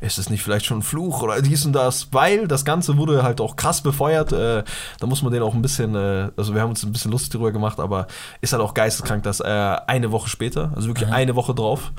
[0.00, 3.22] ist es nicht vielleicht schon ein Fluch oder dies und das, weil das Ganze wurde
[3.22, 4.32] halt auch krass befeuert.
[4.32, 4.64] Äh,
[5.00, 7.30] da muss man den auch ein bisschen, äh, also wir haben uns ein bisschen lustig
[7.30, 8.06] drüber gemacht, aber
[8.40, 9.44] ist halt auch geisteskrank, dass äh,
[9.86, 11.92] eine Woche später, also wirklich eine Woche drauf,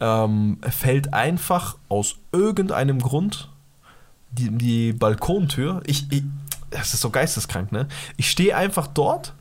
[0.00, 3.50] ähm, fällt einfach aus irgendeinem Grund
[4.38, 5.82] die, die Balkontür.
[5.86, 6.22] Ich, ich,
[6.70, 7.86] das ist so geisteskrank, ne?
[8.16, 9.34] Ich stehe einfach dort.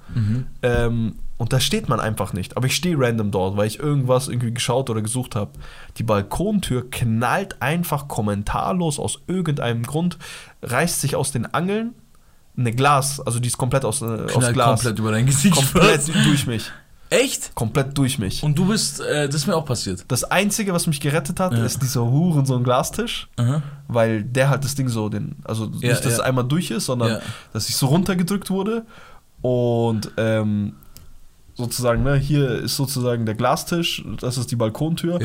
[0.61, 2.55] Ähm, und da steht man einfach nicht.
[2.55, 5.51] Aber ich stehe random dort, weil ich irgendwas irgendwie geschaut oder gesucht habe.
[5.97, 10.17] Die Balkontür knallt einfach kommentarlos aus irgendeinem Grund,
[10.61, 11.95] reißt sich aus den Angeln
[12.57, 14.81] eine Glas, also die ist komplett aus, äh, aus Glas.
[14.81, 15.55] komplett über dein Gesicht.
[15.55, 16.71] komplett durch mich.
[17.13, 17.53] Echt?
[17.55, 18.41] Komplett durch mich.
[18.43, 20.03] Und du bist, äh, das ist mir auch passiert.
[20.07, 21.63] Das Einzige, was mich gerettet hat, Ja.
[21.63, 23.27] ist dieser Huren so ein Glastisch.
[23.37, 23.61] Aha.
[23.87, 26.23] Weil der halt das Ding so, den, also Ja, nicht, dass es ja.
[26.23, 27.19] einmal durch ist, sondern
[27.53, 28.85] dass ich so runtergedrückt wurde.
[29.41, 30.73] Und ähm,
[31.55, 35.19] sozusagen, ne, hier ist sozusagen der Glastisch, das ist die Balkontür,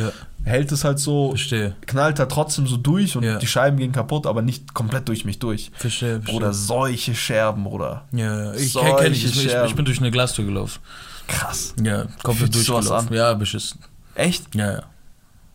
[0.44, 1.74] hält es halt so, Verstehe.
[1.86, 5.38] knallt halt trotzdem so durch und die Scheiben gehen kaputt, aber nicht komplett durch mich
[5.38, 5.70] durch.
[5.76, 6.16] Verstehe.
[6.16, 6.36] verstehe.
[6.36, 8.52] Oder solche Scherben, oder Ja.
[8.54, 9.24] Ich kenne ich.
[9.24, 9.54] Ich, ich.
[9.66, 10.80] Ich bin durch eine Glastür gelaufen.
[11.28, 11.74] Krass.
[11.82, 13.06] Ja, komplett sich sowas an?
[13.12, 13.78] Ja, beschissen.
[14.14, 14.54] Echt?
[14.54, 14.82] Ja, ja.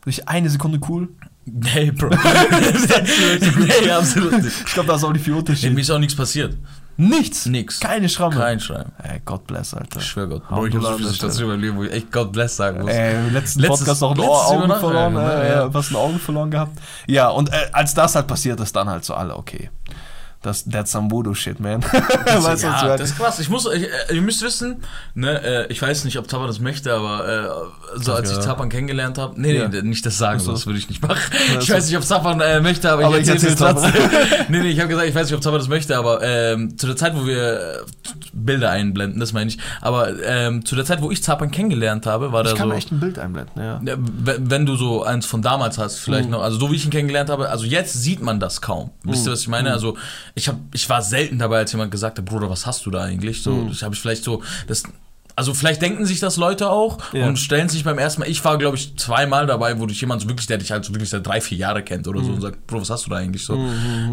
[0.03, 1.09] Durch eine Sekunde cool?
[1.45, 2.09] Nee, Bro.
[3.81, 4.55] nee, absolut nicht.
[4.65, 5.73] Ich glaube, da ist auch nicht viel Nee, Unterschied.
[5.73, 6.55] mir ist auch nichts passiert.
[6.95, 7.47] Nichts?
[7.47, 7.79] Nix.
[7.79, 8.35] Keine Schramme?
[8.35, 8.91] Kein Schreiben.
[9.01, 9.99] Ey, God bless, Alter.
[9.99, 10.47] Ich schwör Gott.
[10.47, 12.91] Bro, ich habe so viele in meinem Leben, wo ich echt God bless sagen muss.
[12.91, 15.49] Äh, im letzten Letztes- Podcast noch ein Augen verloren, äh?
[15.49, 15.73] Ja.
[15.73, 16.77] was ein Augen verloren gehabt.
[17.07, 19.69] Ja, und äh, als das halt passiert ist, dann halt so alle, okay.
[20.43, 21.81] Das, that's some Voodoo shit, man.
[21.83, 22.97] weißt was ich ja, meine?
[22.97, 23.39] das ist krass.
[23.39, 24.83] Ich muss, ich, äh, ihr müsst wissen,
[25.15, 27.27] ne, äh, ich weiß nicht, ob Zappa das möchte, aber
[27.95, 28.41] äh, so als ich ja.
[28.41, 29.67] Zappan kennengelernt habe, nee, Ja.
[29.69, 30.51] nee, nicht das sagen, so.
[30.51, 31.17] das würde ich nicht machen.
[31.53, 33.93] Ja, ich weiß nicht, ob Zappan äh, möchte, aber, Aber ich ich erzähle trotzdem.
[34.49, 36.87] nee, nee, ich habe gesagt, ich weiß nicht, ob Zappa das möchte, aber ähm, zu
[36.87, 37.77] der Zeit, wo wir äh,
[38.33, 42.31] Bilder einblenden, das meine ich, aber ähm, zu der Zeit, wo ich Zappan kennengelernt habe,
[42.33, 42.75] war ich kann so...
[42.75, 43.79] echt ein Bild einblenden, ja.
[43.81, 46.31] Wenn, wenn du so eins von damals hast, vielleicht Mhm.
[46.31, 48.91] noch, also so wie ich ihn kennengelernt habe, also jetzt sieht man das kaum.
[49.03, 49.69] Wisst ihr, was ich meine?
[49.69, 49.73] Mhm.
[49.75, 49.97] Also
[50.35, 53.03] ich habe, ich war selten dabei, als jemand gesagt hat, Bruder, was hast du da
[53.03, 53.43] eigentlich?
[53.43, 53.69] So, Mhm.
[53.69, 54.83] ich habe ich vielleicht so, das,
[55.35, 57.25] also vielleicht denken sich das Leute auch Ja.
[57.27, 60.21] und stellen sich beim ersten Mal, ich war glaube ich zweimal dabei, wo dich jemand
[60.21, 62.35] so wirklich, der dich halt so wirklich seit drei, vier Jahre kennt oder so Mhm.
[62.35, 63.55] und sagt, Bro, was hast du da eigentlich so?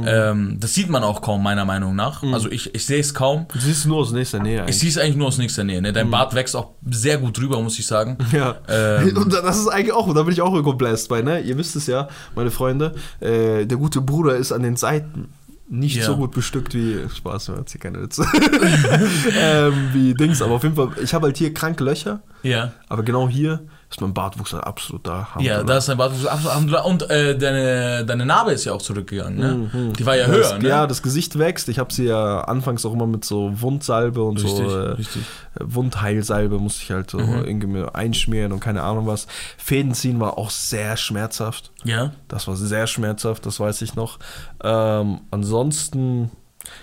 [0.07, 2.23] Ähm, das sieht man auch kaum, meiner Meinung nach.
[2.23, 2.33] Mhm.
[2.33, 3.47] Also ich, ich sehe es kaum.
[3.53, 4.79] Du siehst es nur aus nächster Nähe Ich eigentlich.
[4.79, 5.83] sehe es eigentlich nur aus nächster Nähe.
[5.83, 5.93] Ne?
[5.93, 8.17] Dein Bart wächst auch sehr gut drüber, muss ich sagen.
[8.33, 8.57] Ja.
[8.69, 11.41] Ähm, und das ist eigentlich auch, da bin ich auch irgendwo blessed bei, ne?
[11.41, 15.29] Ihr wisst es ja, meine Freunde, äh, der gute Bruder ist an den Seiten
[15.73, 16.05] nicht Ja.
[16.05, 18.25] so gut bestückt wie, Spaß, man hat hier keine Witze,
[19.41, 22.73] ähm, wie Dings, aber auf jeden Fall, ich habe halt hier kranke Löcher, Ja.
[22.89, 25.27] aber genau hier ist mein Bartwuchs halt absolut da.
[25.41, 26.53] Ja, da ist dein Bartwuchs absolut.
[26.53, 26.85] Alhamdulillah.
[26.85, 29.69] Und äh, deine, deine Narbe ist ja auch zurückgegangen, ne?
[29.73, 29.93] Mhm.
[29.95, 30.69] Die war ja das, höher, ne?
[30.69, 31.69] Ja, das Gesicht wächst.
[31.69, 35.23] Ich habe sie ja anfangs auch immer mit so Wundsalbe und richtig, so äh, richtig.
[35.59, 37.45] Wundheilsalbe musste ich halt so Mhm.
[37.45, 39.27] irgendwie einschmieren und keine Ahnung was.
[39.59, 41.73] Fäden ziehen war auch sehr schmerzhaft.
[41.83, 42.13] Ja.
[42.29, 44.19] Das war sehr schmerzhaft, das weiß ich noch.
[44.63, 46.31] Ähm, ansonsten,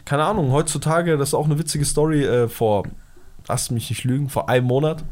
[0.04, 2.84] keine Ahnung, heutzutage, das ist auch eine witzige Story, äh, vor,
[3.48, 5.06] lass mich nicht lügen, vor einem Monat.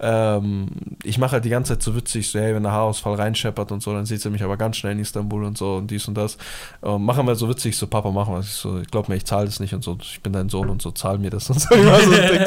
[0.00, 0.68] Ähm,
[1.02, 3.82] ich mache halt die ganze Zeit so witzig, so, hey, wenn der Haarausfall reinscheppert und
[3.82, 6.14] so, dann sieht sie mich aber ganz schnell in Istanbul und so und dies und
[6.14, 6.38] das.
[6.82, 8.40] Ähm, machen wir so witzig, so, Papa, machen wir.
[8.40, 10.68] Ich so, ich glaube mir, ich zahle das nicht und so, ich bin dein Sohn
[10.68, 11.68] und so, zahl mir das und so.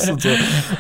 [0.02, 0.30] So und, so.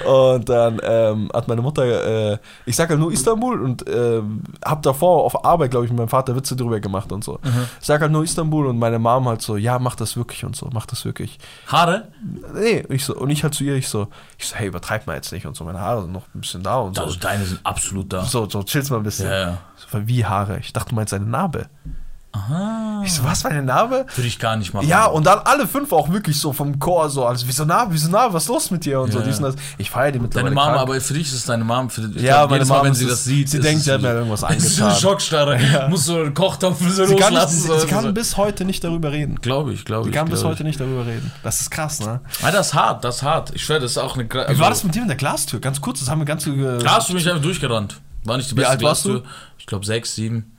[0.09, 4.81] und dann ähm, hat meine Mutter, äh, ich sag halt nur Istanbul und ähm, hab
[4.81, 7.39] davor auf Arbeit, glaube ich, mit meinem Vater Witze drüber gemacht und so.
[7.79, 10.55] Ich sag halt nur Istanbul und meine Mom halt so, ja, mach das wirklich und
[10.55, 11.39] so, mach das wirklich.
[11.67, 12.07] Haare?
[12.53, 14.07] Nee, ich so, und ich halt zu ihr, ich so,
[14.37, 16.60] ich so, hey, übertreib mal jetzt nicht und so, meine Haare sind noch ein bisschen
[16.61, 17.03] da und so.
[17.03, 18.23] Also deine sind absolut da.
[18.23, 19.29] So, so, chill's mal ein bisschen.
[19.29, 19.57] Ja, ja.
[19.75, 20.59] So, wie Haare?
[20.59, 21.67] Ich dachte, du meinst eine Narbe.
[22.33, 23.01] Aha.
[23.03, 24.05] Ich so, was, meine Narbe?
[24.15, 24.87] Würde ich gar nicht machen.
[24.87, 28.09] Ja, und dann alle fünf auch wirklich so vom Chor so, also, wieso Narbe, wieso
[28.09, 29.51] Narbe, was ist los mit dir und so, Ja, dies und ja.
[29.51, 29.59] das.
[29.77, 30.55] Ich feiere die Deine mittlerweile.
[30.55, 30.81] Mama, krank.
[30.81, 31.89] aber für dich ist es deine Mom.
[31.89, 33.91] Für, ich Ja, glaub, meine Mom wenn ist sie das sieht, sie ist denkt, sie
[33.91, 35.09] hat so- mir irgendwas Es ist so eine angetan.
[35.11, 35.87] Schockstarre.
[35.89, 37.59] Muss so einen Kochtopf so sie kann, nicht, loslassen.
[37.59, 38.13] sie, so- sie kann so.
[38.13, 39.35] bis heute nicht darüber reden.
[39.41, 40.15] Glaube ich, glaube Sie ich.
[40.15, 41.31] kann bis glaub heute nicht darüber reden.
[41.43, 42.21] Das ist krass, ne?
[42.31, 42.45] Ich.
[42.45, 43.51] Ah, das ist hart, das ist hart.
[43.55, 44.23] Ich schwöre, das ist auch eine.
[44.23, 45.59] gra- Wie war das mit dir in der Glastür?
[45.59, 46.45] Ganz kurz, das haben wir ganz.
[46.45, 47.99] Da hast du mich einfach durchgerannt.
[48.23, 48.77] War nicht die beste?
[48.77, 49.23] Glastür.
[49.57, 50.55] Ich glaube sechs, sieben.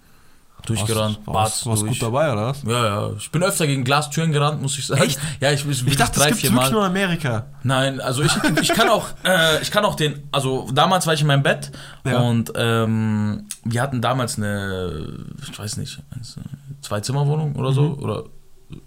[0.67, 1.19] Durchgerannt.
[1.27, 1.93] warst, warst durch.
[1.93, 2.63] gut dabei, oder was?
[2.63, 3.11] Ja, ja.
[3.19, 5.03] Ich bin öfter gegen Glastüren gerannt, muss ich sagen.
[5.03, 5.19] Echt?
[5.41, 7.47] Ja, ich bin Ich dachte, das drei, gibt's vier wirklich nur in Amerika.
[7.63, 11.21] Nein, also ich, ich kann auch, äh, ich kann auch den, also damals war ich
[11.21, 11.73] in meinem Bett
[12.07, 12.21] Ja.
[12.21, 15.09] und ähm, wir hatten damals eine,
[15.43, 16.37] ich weiß nicht, eins,
[16.81, 18.03] zwei Zimmerwohnung oder so Mhm.
[18.03, 18.25] oder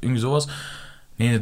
[0.01, 0.47] irgendwie sowas.
[1.17, 1.41] Nee,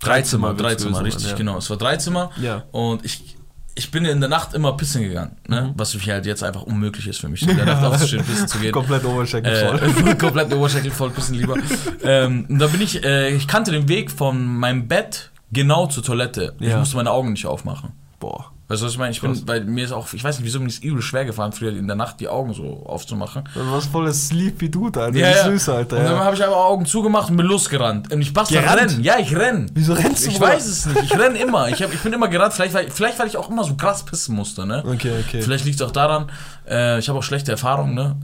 [0.00, 1.36] drei Zimmer, drei Zimmer, richtig, ja.
[1.36, 1.58] genau.
[1.58, 2.64] Es war drei Zimmer Ja.
[2.72, 3.36] und ich,
[3.74, 5.72] ich bin in der Nacht immer pissen gegangen, ne?
[5.76, 8.48] was für mich halt jetzt einfach unmöglich ist für mich, in der Nacht aufzustehen, pissen
[8.48, 8.72] zu gehen.
[8.80, 10.08] Komplett Oberschenkel voll.
[10.10, 11.56] Äh, komplett Oberschenkel voll, bisschen lieber.
[12.02, 16.02] ähm, und da bin ich, äh, ich kannte den Weg von meinem Bett genau zur
[16.02, 16.54] Toilette.
[16.60, 16.78] Ich Ja.
[16.78, 17.92] musste meine Augen nicht aufmachen.
[18.18, 18.52] Boah.
[18.70, 19.10] Weißt du, was ich meine?
[19.10, 21.50] Ich bin, weil mir ist auch, ich weiß nicht, wieso mir ist übel schwer gefallen,
[21.50, 23.42] früher in der Nacht die Augen so aufzumachen.
[23.52, 25.18] Du warst voll Sleepy Dude, Alter.
[25.18, 25.96] Ja, süß, Alter.
[25.96, 26.24] Und dann Ja.
[26.24, 28.12] habe ich einfach Augen zugemacht und bin losgerannt.
[28.12, 29.02] Und ich basta rennen.
[29.02, 29.68] Ja, ich renn.
[29.74, 31.02] Wieso rennst du, Ich weiß es nicht.
[31.02, 31.68] Ich renn immer.
[31.68, 32.52] Ich, hab, ich bin immer gerannt.
[32.52, 34.84] Vielleicht, weil, vielleicht, weil ich auch immer so krass pissen musste, ne?
[34.86, 35.42] Okay, okay.
[35.42, 36.30] Vielleicht liegt es auch daran,
[36.68, 38.14] äh, ich habe auch schlechte Erfahrungen, ne?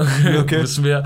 [0.42, 0.62] Okay.
[0.62, 1.02] wissen wir.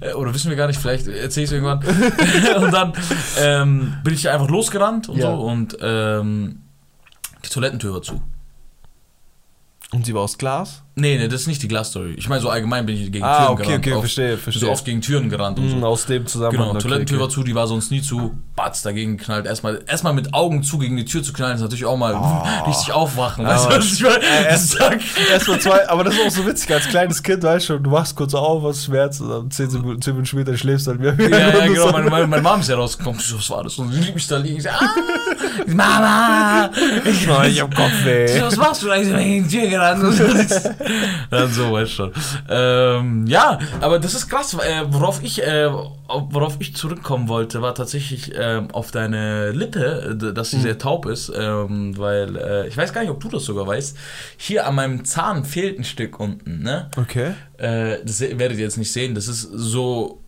[0.00, 1.78] Äh, oder wissen wir gar nicht, vielleicht erzähle ich es irgendwann.
[2.64, 2.92] und dann
[3.38, 5.30] ähm, bin ich einfach losgerannt und Ja.
[5.30, 6.62] so und ähm,
[7.44, 8.20] die Toilettentür war zu.
[9.92, 10.82] Und sie war aus Glas?
[11.00, 12.14] Nee, nee, das ist nicht die Glasstory.
[12.16, 13.78] Ich meine, so allgemein bin ich gegen Ah, Türen okay, gerannt.
[13.86, 14.60] okay, Auf, verstehe, bin verstehe.
[14.60, 15.76] so oft gegen Türen gerannt und so.
[15.76, 16.66] Mhm, aus dem Zusammenhang.
[16.66, 17.22] Genau, okay, Toilettentür okay.
[17.22, 18.34] war zu, die war sonst nie zu.
[18.54, 19.46] Batz dagegen geknallt.
[19.46, 22.14] Erstmal, erstmal mit Augen zu gegen die Tür zu knallen, ist natürlich auch mal
[22.66, 23.46] richtig aufwachen.
[23.46, 23.72] Weißt du, Oh.
[23.72, 24.18] Aber- was ich meine?
[24.18, 27.70] Äh, erst- Sag- Erstmal zwei, aber das ist auch so witzig, als kleines Kind, weißt
[27.70, 30.86] du, du wachst kurz auf, hast Schmerz, und dann zehn, Sekunden- zehn Minuten später schläfst
[30.86, 31.28] du halt wieder.
[31.30, 31.90] Ja, ja, genau.
[31.92, 33.18] Meine, meine, meine Mom ist ja rausgekommen.
[33.20, 33.78] Was war das?
[33.78, 34.56] Und sie liebt mich da liegen.
[34.58, 34.80] Ich so, ah,
[35.66, 36.70] Mama!
[37.04, 38.40] Ich, Oh, ich hab Kopfweh.
[38.42, 38.96] Was machst du da?
[38.96, 40.02] Ich so, gegen die Tür gerannt.
[41.30, 42.12] Dann so, weißt schon.
[42.48, 44.54] Ähm, ja, aber das ist krass.
[44.54, 50.50] Äh, worauf ich, äh, worauf ich zurückkommen wollte, war tatsächlich ähm, auf deine Lippe, dass
[50.50, 50.62] sie Mhm.
[50.62, 51.32] sehr taub ist.
[51.36, 53.96] Ähm, weil, äh, ich weiß gar nicht, ob du das sogar weißt.
[54.36, 56.90] Hier an meinem Zahn fehlt ein Stück unten, ne?
[56.96, 57.32] Okay.
[57.58, 59.14] Äh, das werdet ihr jetzt nicht sehen.
[59.14, 60.20] Das ist so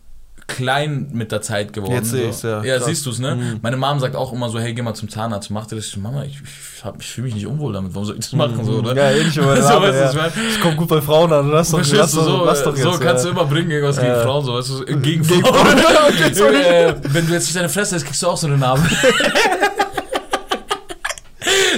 [0.47, 1.93] klein mit der Zeit geworden.
[1.93, 2.47] Jetzt sehe so.
[2.47, 2.63] ja.
[2.63, 2.85] Ja, Krass.
[2.87, 3.35] siehst du es, ne?
[3.35, 3.59] Mhm.
[3.61, 5.49] Meine Mom sagt auch immer so, hey, geh mal zum Zahnarzt.
[5.51, 5.85] Macht ihr das?
[5.85, 7.93] Ich so, Mama, ich, ich, ich fühle mich nicht unwohl damit.
[7.93, 8.63] Warum soll ich das machen?
[8.63, 8.91] So, ne?
[8.91, 8.97] Mhm.
[8.97, 10.23] Ja, ähnlich bei So, so, weißt du, ja.
[10.25, 12.89] Das kommt gut bei Frauen an, lass doch, lass du, doch, so, lass doch so
[12.91, 13.33] jetzt, kannst du ja.
[13.33, 14.21] immer bringen, irgendwas gegen Ja.
[14.21, 15.43] Frauen, so, weißt du, äh, gegen Frauen.
[16.09, 16.55] Okay, sorry.
[16.61, 18.81] äh, wenn du jetzt nicht deine Fresse hast, kriegst du auch so eine Narbe.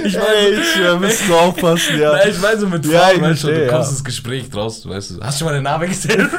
[0.06, 2.12] ich Ey, meine, ich äh, müssen wir aufpassen, ja.
[2.14, 4.90] Nein, ich so mit Frauen, Ja, ich weißt du, du kommst ins Gespräch draus, du
[4.90, 5.22] weißt du.
[5.22, 6.30] Hast du schon mal eine Narbe gesehen?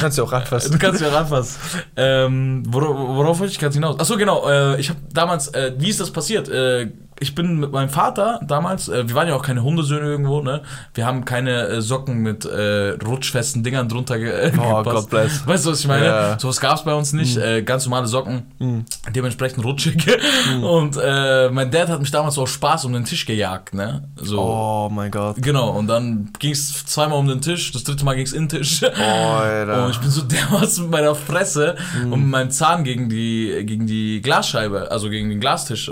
[0.00, 0.72] Du kannst ja auch ranfassen.
[0.72, 1.60] Du kannst ja ranfassen.
[1.94, 4.00] Ähm, worauf, worauf wollte ich gerade hinaus?
[4.00, 4.48] Achso, genau.
[4.48, 6.48] Äh, ich habe damals, äh, wie ist das passiert?
[6.48, 6.90] Äh,
[7.20, 10.62] ich bin mit meinem Vater damals, äh, wir waren ja auch keine Hundesöhne irgendwo, ne?
[10.94, 14.84] Wir haben keine äh, Socken mit äh, rutschfesten Dingern drunter ge äh, Oh, gepasst.
[14.84, 15.46] God bless.
[15.46, 16.04] Weißt du, was ich meine?
[16.06, 16.38] Ja.
[16.38, 17.36] Sowas gab es bei uns nicht.
[17.36, 18.84] Äh, ganz normale Socken, Mhm.
[19.14, 20.04] dementsprechend rutschig.
[20.62, 24.08] Und äh, mein Dad hat mich damals so aus Spaß um den Tisch gejagt, ne?
[24.16, 24.40] So.
[24.40, 25.36] Oh mein Gott.
[25.40, 28.48] Genau, und dann ging es zweimal um den Tisch, das dritte Mal ging es in
[28.48, 28.82] den Tisch.
[28.82, 29.84] Alter.
[29.84, 32.12] Und ich bin so dermaßen mit meiner Fresse Mhm.
[32.12, 35.90] und mit meinem Zahn gegen die, gegen die Glasscheibe, also gegen den Glastisch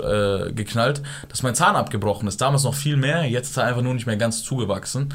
[0.55, 2.41] geknallt, dass mein Zahn abgebrochen ist.
[2.41, 5.13] Damals noch viel mehr, jetzt ist er einfach nur nicht mehr ganz zugewachsen.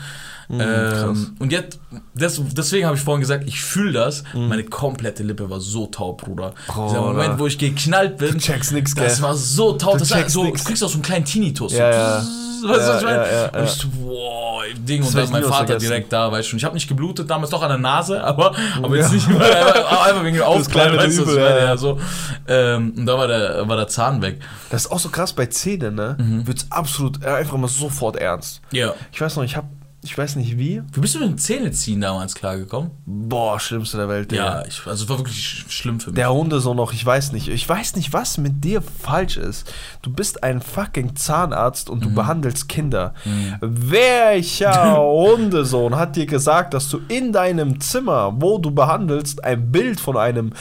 [0.49, 1.79] Mhm, ähm, und jetzt,
[2.15, 4.25] das, deswegen habe ich vorhin gesagt, ich fühle das.
[4.35, 4.49] Mhm.
[4.49, 6.55] Meine komplette Lippe war so taub, Bruder.
[6.67, 6.89] Bruder.
[6.89, 9.95] Dieser Moment, wo ich geknallt bin, Du checkst nix, das war so taub.
[9.95, 11.73] Du Das war so, du kriegst auch so einen kleinen Tinnitus.
[11.73, 12.17] Ja, ja.
[12.17, 13.17] Weißt du, was Ja, ich meine?
[13.19, 15.01] ja, ja, Und ich so, wow, Ding.
[15.03, 15.81] Das Und dann mein Vater vergessen.
[15.81, 16.53] direkt da, weißt du.
[16.55, 19.53] Und ich habe nicht geblutet, damals doch an der Nase, aber, aber jetzt nicht, weil
[19.53, 22.01] einfach, einfach wegen dem Aufprall, kleinere weißt du, was ja, so.
[22.49, 24.41] Ähm, und da war der, war der Zahn weg.
[24.71, 26.17] Das ist auch so krass bei Zähnen, ne?
[26.19, 26.47] Mhm.
[26.47, 28.63] Wird's absolut äh, einfach mal sofort ernst.
[28.73, 28.95] Ja.
[29.13, 29.67] Ich weiß noch, ich hab,
[30.05, 30.83] ich weiß nicht wie.
[30.93, 32.91] Wie bist du mit dem Zähneziehen damals klargekommen?
[33.07, 34.61] Boah, schlimmste der Welt, Digga.
[34.61, 36.17] Ja, ich, also war wirklich sch- schlimm für mich.
[36.17, 37.49] Der Hundesohn noch, ich weiß nicht.
[37.49, 39.73] Ich weiß nicht, was mit dir falsch ist.
[40.03, 42.15] Du bist ein fucking Zahnarzt und du Mhm.
[42.15, 43.15] behandelst Kinder.
[43.61, 50.01] Welcher Hundesohn hat dir gesagt, dass du in deinem Zimmer, wo du behandelst, ein Bild
[50.01, 50.53] von einem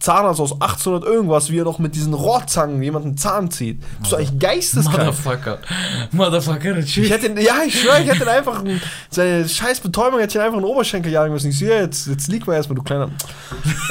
[0.00, 3.80] Zahnarzt aus 1800 irgendwas, wie er noch mit diesen Rohrzangen jemanden Zahn zieht?
[4.00, 4.98] Bist du eigentlich geisteskrank?
[4.98, 5.58] Motherfucker.
[6.12, 7.10] Motherfucker, Ich natürlich.
[7.10, 8.62] hätte ihn, ja, ich schwöre, ich hätte ihn einfach,
[9.10, 11.50] seine scheiß Betäubung hätte ich einfach in den Oberschenkel jagen müssen.
[11.50, 13.10] Ich ja, jetzt, jetzt lieg mal erstmal, du kleiner.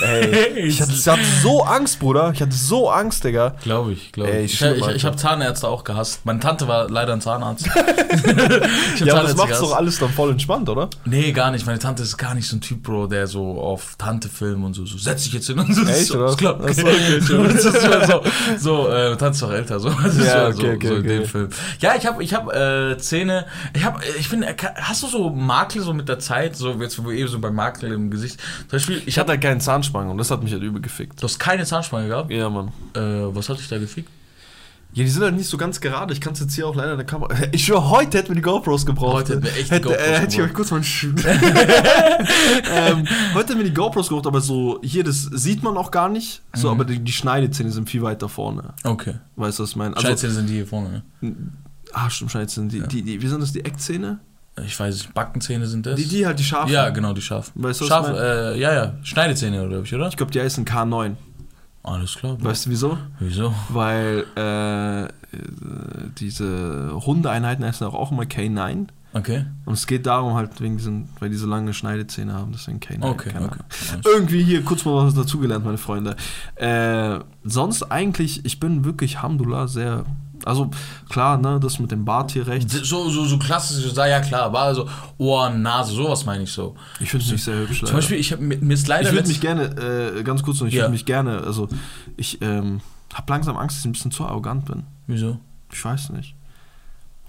[0.02, 2.32] Ey, ich hatte, ich hatte so Angst, Bruder.
[2.34, 3.56] Ich hatte so Angst, Digga.
[3.64, 4.62] Glaube ich, glaube Ey, ich.
[4.62, 6.22] Ich, ich, ich habe Zahnärzte auch gehasst.
[6.26, 7.68] Meine Tante war leider ein Zahnarzt.
[8.96, 9.62] ich Ja, aber das gehasst.
[9.62, 10.90] doch alles dann voll entspannt, oder?
[11.06, 11.66] Nee, gar nicht.
[11.66, 14.86] Meine Tante ist gar nicht so ein Typ, Bro, der so auf Tante-Film und so,
[14.86, 15.84] so setz dich jetzt hin und so.
[15.98, 16.36] Echt, so, oder?
[16.36, 16.60] Klar.
[16.64, 18.24] Ach so, okay, so,
[18.58, 19.90] so, äh, ist doch älter, so.
[19.90, 21.20] Das ist Ja, so, okay, okay, so in okay.
[21.20, 21.50] dem Film.
[21.80, 24.46] Ja, ich habe ich hab, äh, Zähne, ich habe, ich bin,
[24.76, 27.92] hast du so Makel so mit der Zeit, so jetzt, wo eben so bei Makel
[27.92, 30.62] im Gesicht, zum Beispiel, ich Ich hatte halt keinen Zahnspange und das hat mich halt
[30.62, 31.20] übel gefickt.
[31.20, 32.32] du hast keine Zahnspange gehabt?
[32.32, 32.68] Ja, Mann.
[32.94, 33.00] Äh,
[33.36, 34.10] was hat dich da gefickt?
[34.98, 36.12] Ja, die sind halt nicht so ganz gerade.
[36.12, 37.36] Ich kann es jetzt hier auch leider in der Kamera.
[37.52, 39.14] Ich schwöre, heute hätten wir die GoPros gebraucht.
[39.14, 41.18] Heute hätten wir echt die hätte, GoPros äh, hätte ich euch kurz mal einen
[42.74, 46.10] ähm, Heute hätten wir die GoPros gebraucht, aber so, hier, das sieht man auch gar
[46.10, 46.42] nicht.
[46.56, 46.74] So, Mhm.
[46.82, 48.74] aber die, die Schneidezähne sind viel weiter vorne.
[48.84, 49.14] Okay.
[49.36, 49.96] Weißt du, was ich meine?
[49.96, 51.36] Also, Scheiße sind die hier vorne, ne?
[51.94, 52.68] ah, stimmt, Schneidezähne.
[52.70, 52.88] Die, Ja.
[52.88, 54.18] die, die, wie sind das, die Eckzähne?
[54.66, 55.98] Ich weiß nicht, Backenzähne sind das?
[55.98, 56.74] Die, die halt, die scharfen.
[56.74, 57.52] Ja, genau, die scharf.
[57.54, 60.08] Weißt du, was scharf, äh, ja, ja, Schneidezähne, oder ich, oder?
[60.08, 61.12] Ich glaube, die heißen K9.
[61.88, 62.38] Alles klar.
[62.40, 62.98] Weißt du wieso?
[63.20, 63.54] Wieso?
[63.70, 65.08] Weil äh,
[66.18, 68.88] diese Hundeeinheiten heißen auch, auch immer K9.
[69.14, 69.46] Okay.
[69.66, 73.04] Und es geht darum halt, wegen diesen, weil die so lange Schneidezähne haben, deswegen K9.
[73.04, 73.60] Okay, keine okay.
[74.04, 76.16] Irgendwie hier kurz mal was dazugelernt, meine Freunde.
[76.56, 80.04] Äh, sonst eigentlich, ich bin wirklich, Hamdullah, sehr.
[80.48, 80.70] Also
[81.10, 82.74] klar, ne, das mit dem Bart hier rechts.
[82.74, 84.88] So, so, so klassisch, ja klar, war also
[85.18, 86.76] Ohren, Nase, sowas meine ich so.
[87.00, 87.80] Ich finde es nicht sehr hübsch.
[87.80, 87.98] Zum leider.
[87.98, 89.64] Beispiel, ich habe mir ist leider ich würde mich gerne,
[90.18, 90.84] äh, ganz kurz noch, ich Ja.
[90.84, 91.68] würde mich gerne, also
[92.16, 92.82] ich ähm,
[93.14, 94.84] habe langsam Angst, dass ich ein bisschen zu arrogant bin.
[95.08, 95.40] Wieso?
[95.72, 96.34] Ich weiß nicht.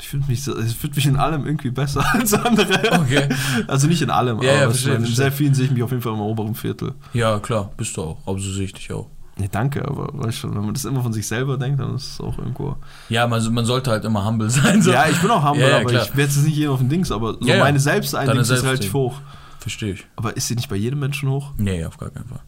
[0.00, 3.00] Ich finde mich, ich finde mich in allem irgendwie besser als andere.
[3.00, 3.28] Okay.
[3.66, 5.16] Also nicht in allem, Ja, ja, aber verstehe, in verstehe.
[5.16, 6.94] sehr vielen sehe ich mich auf jeden Fall im oberen Viertel.
[7.14, 8.18] Ja, klar, bist du auch.
[8.24, 9.06] Aber so sehe ich dich auch.
[9.38, 12.14] Nee, danke, aber weißt schon, wenn man das immer von sich selber denkt, dann ist
[12.14, 12.76] es auch irgendwo.
[13.08, 14.82] Ja, man, man sollte halt immer humble sein.
[14.82, 14.90] So.
[14.90, 16.88] Ja, ich bin auch humble, Ja, ja, aber ich werde jetzt nicht jedem auf den
[16.88, 19.20] Dings, aber so Ja, meine Selbsteinsicht ist relativ hoch.
[19.60, 20.06] Verstehe ich.
[20.16, 21.52] Aber ist sie nicht bei jedem Menschen hoch?
[21.56, 22.40] Nee, auf gar keinen Fall.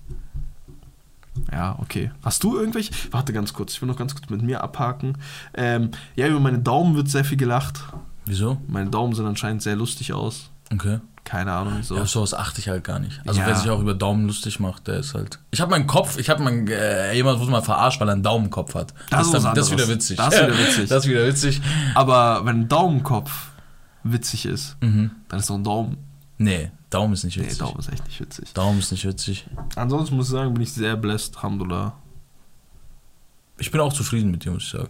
[1.52, 2.10] Ja, okay.
[2.22, 2.92] Hast du irgendwelche?
[3.12, 5.16] Warte ganz kurz, ich will noch ganz kurz mit mir abhaken.
[5.54, 7.82] Ähm, ja, über meine Daumen wird sehr viel gelacht.
[8.26, 8.58] Wieso?
[8.68, 10.50] Meine Daumen sehen anscheinend sehr lustig aus.
[10.72, 10.98] Okay.
[11.30, 11.94] Keine Ahnung, wieso.
[11.96, 13.20] Ja, sowas achte ich halt gar nicht.
[13.24, 13.46] Also Ja.
[13.46, 15.38] wer sich auch über Daumen lustig macht, der ist halt.
[15.52, 18.24] Ich habe meinen Kopf, ich habe meinen, äh, jemand wurde mal verarscht, weil er einen
[18.24, 18.92] Daumenkopf hat.
[19.10, 20.16] Das ist was dann- das ist wieder witzig.
[20.16, 20.88] Das ist wieder witzig.
[20.88, 21.62] das ist wieder witzig.
[21.94, 23.50] Aber wenn ein Daumenkopf
[24.02, 25.12] witzig ist, Mhm.
[25.28, 25.98] dann ist doch ein Daumen.
[26.38, 27.58] Nee, Daumen ist nicht Nee, witzig.
[27.58, 28.52] Daumen ist echt nicht witzig.
[28.52, 29.46] Daumen ist nicht witzig.
[29.76, 31.92] Ansonsten muss ich sagen, bin ich sehr blessed, Alhamdulillah.
[33.58, 34.88] Ich bin auch zufrieden mit dir, muss ich sagen.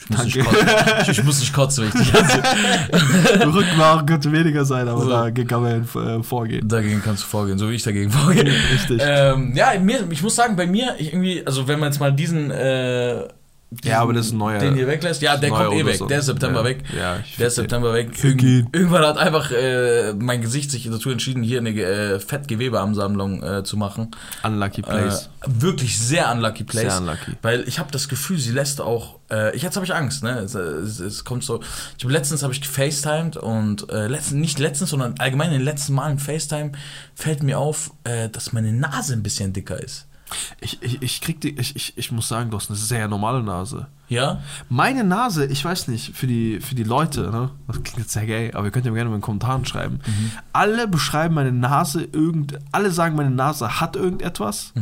[0.00, 0.38] Ich muss, Danke.
[0.38, 0.66] nicht kotzen,
[1.02, 2.14] ich, ich muss nicht kotzen, richtig.
[2.14, 5.10] Also, Rückmachen könnte weniger sein, aber So.
[5.10, 5.82] dagegen kann man
[6.18, 6.66] äh, vorgehen.
[6.66, 8.44] dagegen kannst du vorgehen, so wie ich dagegen vorgehe.
[8.72, 9.00] Richtig.
[9.04, 12.12] Ähm, ja, mir, ich muss sagen, bei mir, ich irgendwie, also wenn man jetzt mal
[12.12, 13.28] diesen, äh,
[13.74, 16.00] diesen Ja, aber das ist ein neuer- Den hier weglässt, ja, der kommt eh weg.
[16.08, 16.64] Der ist September ja.
[16.66, 16.84] weg.
[16.96, 18.22] Ja, ich Der ist September weg.
[18.22, 23.64] Irgend, irgendwann hat einfach äh, mein Gesicht sich dazu entschieden, hier eine äh, Fettgewebeansammlung äh,
[23.64, 24.10] zu machen.
[24.42, 25.30] Unlucky Äh, Place.
[25.46, 26.92] wirklich sehr unlucky place.
[26.92, 27.32] Sehr unlucky.
[27.42, 29.18] Weil ich habe das Gefühl, sie lässt auch.
[29.30, 30.38] Äh, ich, jetzt habe ich Angst, ne?
[30.40, 31.60] Es, es, es kommt so.
[31.98, 35.64] Ich hab, letztens habe ich gefacetimed und äh, letztens, nicht letztens, sondern allgemein in den
[35.64, 36.72] letzten Malen FaceTime
[37.14, 40.06] fällt mir auf, äh, dass meine Nase ein bisschen dicker ist.
[40.60, 43.42] Ich, ich, ich krieg die, ich, ich, ich muss sagen, du hast eine sehr normale
[43.42, 43.86] Nase.
[44.08, 44.42] Ja?
[44.68, 47.50] Meine Nase, ich weiß nicht, für die, für die Leute, ne?
[47.66, 50.00] Das klingt jetzt sehr gay, aber ihr könnt ja gerne in den Kommentaren schreiben.
[50.06, 50.32] Mhm.
[50.52, 54.72] Alle beschreiben meine Nase irgend, alle sagen, meine Nase hat irgendetwas.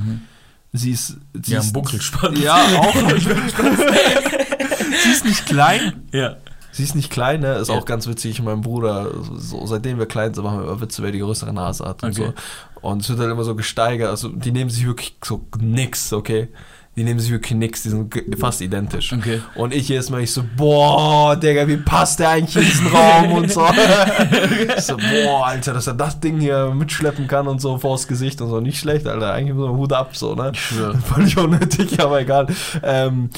[0.72, 1.16] Sie ist.
[1.32, 2.36] Sie Ja, ist Buckelspann.
[2.40, 2.94] Ja, auch.
[5.02, 6.04] sie ist nicht klein.
[6.12, 6.36] Ja.
[6.72, 7.54] Sie ist nicht klein, ne?
[7.54, 7.74] Ist Ja.
[7.76, 8.40] auch ganz witzig.
[8.42, 11.84] Mein Bruder, so, seitdem wir klein sind, machen wir immer Witze, wer die größere Nase
[11.84, 12.26] hat und Okay.
[12.26, 12.80] so.
[12.88, 14.08] Und es wird halt immer so gesteigert.
[14.10, 16.48] Also, die nehmen sich wirklich so nix, okay?
[16.96, 19.12] Die nehmen sich wirklich nix, die sind fast identisch.
[19.12, 19.40] Okay.
[19.54, 23.32] Und ich jedes Mal, ich so, boah, Digga, wie passt der eigentlich in diesen Raum
[23.32, 23.64] und so.
[24.76, 28.40] ich so, boah, Alter, dass er das Ding hier mitschleppen kann und so vors Gesicht
[28.40, 28.60] und so.
[28.60, 29.32] Nicht schlecht, Alter.
[29.32, 30.50] Eigentlich so Hut ab, so, ne?
[30.52, 30.98] Ich schwöre.
[31.14, 32.46] Völlig unnötig, aber egal.
[32.82, 33.30] Ähm,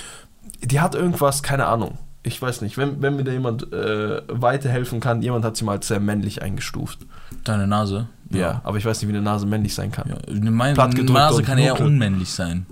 [0.63, 1.99] die hat irgendwas, keine Ahnung.
[2.25, 5.73] Ich weiß nicht, wenn, wenn mir da jemand äh, weiterhelfen kann, jemand hat sie mal
[5.73, 7.01] als sehr männlich eingestuft.
[7.45, 8.07] Deine Nase?
[8.31, 8.61] Ja.
[8.65, 10.09] aber ich weiß nicht, wie eine Nase männlich sein kann.
[10.09, 10.17] ja.
[10.51, 12.65] Meine Nase kann eher unmännlich sein.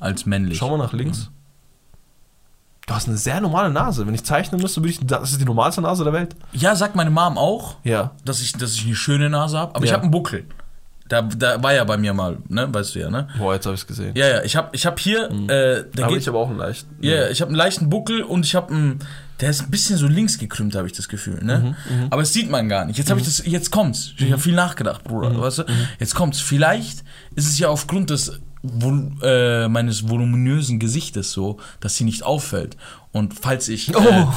[0.00, 0.58] Als männlich.
[0.58, 1.30] Schau mal nach links.
[2.86, 4.06] Du hast eine sehr normale Nase.
[4.06, 4.98] Wenn ich zeichnen müsste, würde ich.
[5.06, 6.34] Das ist die normalste Nase der Welt.
[6.52, 8.12] Ja, sagt meine Mom auch, Ja.
[8.24, 9.74] dass ich, dass ich eine schöne Nase habe.
[9.74, 9.94] Aber ich Ja.
[9.96, 10.44] habe einen Buckel.
[11.12, 12.66] Da, da war ja bei mir mal, ne?
[12.72, 13.28] Weißt du ja, ne?
[13.38, 14.12] Boah, jetzt habe ich es gesehen.
[14.16, 16.18] Ja, ja, ich habe ich hab hier, äh, da habe Mhm.
[16.20, 16.86] ich aber auch einen leicht.
[17.00, 18.98] ja, ich habe einen leichten Buckel und ich habe einen,
[19.40, 21.76] der ist ein bisschen so links gekrümmt, habe ich das Gefühl, ne?
[21.88, 22.96] Mhm, Aber das sieht man gar nicht.
[22.98, 24.12] Jetzt habe ich das, jetzt kommt's.
[24.16, 25.40] Ich habe viel nachgedacht, Bruder, Mhm.
[25.40, 25.64] weißt du?
[25.98, 26.40] Jetzt kommt's.
[26.40, 27.04] Vielleicht
[27.34, 32.76] ist es ja aufgrund des Vol äh, meines voluminösen Gesichtes so, dass sie nicht auffällt.
[33.10, 33.88] Und falls ich.
[33.90, 34.28] Äh, Oh.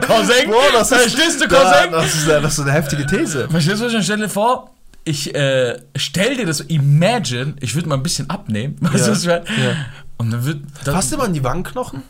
[0.00, 0.50] Cousin?
[0.50, 1.90] Boah, das ist, Verstehst du, Cousin?
[1.92, 3.48] das, ist, das ist eine heftige These.
[3.48, 4.70] Verstehst du, was ich stell dir vor?
[5.08, 9.10] Ich äh, stell dir das, imagine, ich würde mal ein bisschen abnehmen, weißt Ja, du,
[9.12, 9.44] was ich meine?
[9.64, 9.76] ja.
[10.18, 10.60] Und dann wird.
[10.84, 12.02] Das, Passt immer an die Wangenknochen?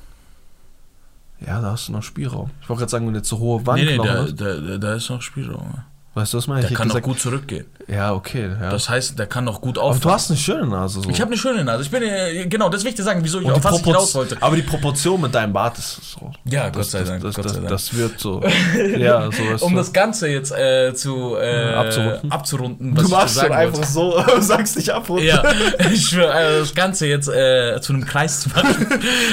[1.47, 2.51] Ja, da hast du noch Spielraum.
[2.63, 4.41] Ich wollte gerade sagen, wenn du zu hohe Nee, nee, Wangenknochen da, hast.
[4.41, 5.75] da, da, da ist noch Spielraum.
[6.15, 6.67] Weißt du, was meine ich?
[6.69, 7.67] Der kann hätte noch gut zurückgehen.
[7.87, 8.51] Ja, okay.
[8.61, 8.71] Ja.
[8.71, 11.01] Das heißt, der kann noch gut aber du hast eine schöne Nase.
[11.01, 11.09] So.
[11.11, 11.83] Ich habe eine schöne Nase.
[11.85, 14.37] Ich bin, äh, genau, das will ich dir sagen, wieso ich ich Propor- hinaus wollte.
[14.41, 16.33] Aber die Proportion mit deinem Bart ist so.
[16.45, 17.69] Ja, Gott das, sei Dank, Das, Gott das, Dank.
[17.69, 18.43] das wird so.
[18.99, 19.77] ja, so ist Um so.
[19.79, 22.33] das Ganze jetzt äh, zu äh, Abzurunden.
[22.33, 25.43] abzurunden, Du machst schon einfach so, sagst dich ab und Ja,
[25.93, 28.87] ich schwöre, also das Ganze jetzt äh, zu einem Kreis zu machen.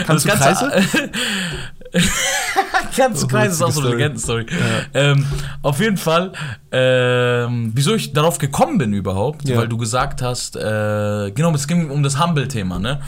[0.05, 0.95] Kannst das du Ganze, Kannst
[2.95, 4.45] du Oh, Kreis ist auch so eine Legendenstory.
[4.93, 5.25] Ähm,
[5.61, 6.31] auf jeden Fall,
[6.71, 9.57] ähm, wieso ich darauf gekommen bin überhaupt, Ja.
[9.57, 13.01] weil du gesagt hast, äh, genau, es ging um das Humble-Thema, ne?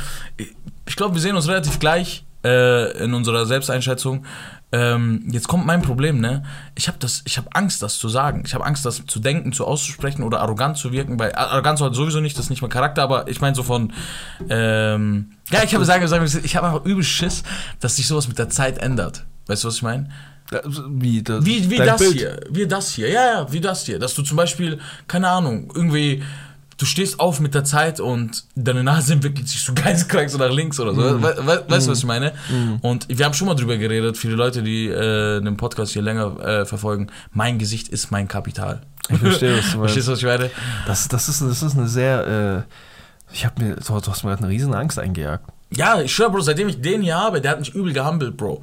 [0.88, 2.24] Ich glaube, wir sehen uns relativ gleich.
[2.46, 4.24] äh, in unserer Selbsteinschätzung.
[4.72, 6.44] Ähm, jetzt kommt mein Problem, ne?
[6.76, 8.44] Ich habe das, ich habe Angst, das zu sagen.
[8.46, 11.18] Ich habe Angst, das zu denken, zu auszusprechen oder arrogant zu wirken.
[11.18, 13.94] Weil arrogant halt sowieso nicht, das ist nicht mein Charakter, aber ich meine so von,
[14.50, 17.44] ähm, ja, ich habe sagen, sagen, ich habe einfach übel Schiss,
[17.80, 19.26] dass sich sowas mit der Zeit ändert.
[19.48, 20.10] Weißt du, was ich meine?
[20.90, 22.14] Wie, das, Wie, wie das Bild.
[22.14, 24.00] hier, wie das hier, ja, ja, wie das hier.
[24.00, 26.24] Dass du zum Beispiel, keine Ahnung, irgendwie
[26.78, 30.52] du stehst auf mit der Zeit und deine Nase entwickelt sich so geisteskrank so nach
[30.52, 31.02] links oder so.
[31.02, 31.24] Mm.
[31.24, 31.92] We we weißt du, mm.
[31.92, 32.34] was ich meine?
[32.50, 32.76] Mm.
[32.82, 36.40] Und wir haben schon mal drüber geredet, viele Leute, die äh, den Podcast hier länger
[36.40, 38.82] äh, verfolgen, mein Gesicht ist mein Kapital.
[39.10, 39.94] Ich verstehe, was du meinst.
[39.94, 40.52] Verstehst du, was ich meine?
[40.86, 44.44] Das, das, ist, das ist eine sehr, äh, ich habe mir, du hast mir gerade
[44.44, 45.46] eine riesen Angst eingejagt.
[45.70, 48.62] Ja, ich schwör, Bro, seitdem ich den hier habe, der hat mich übel gehumbelt, Bro.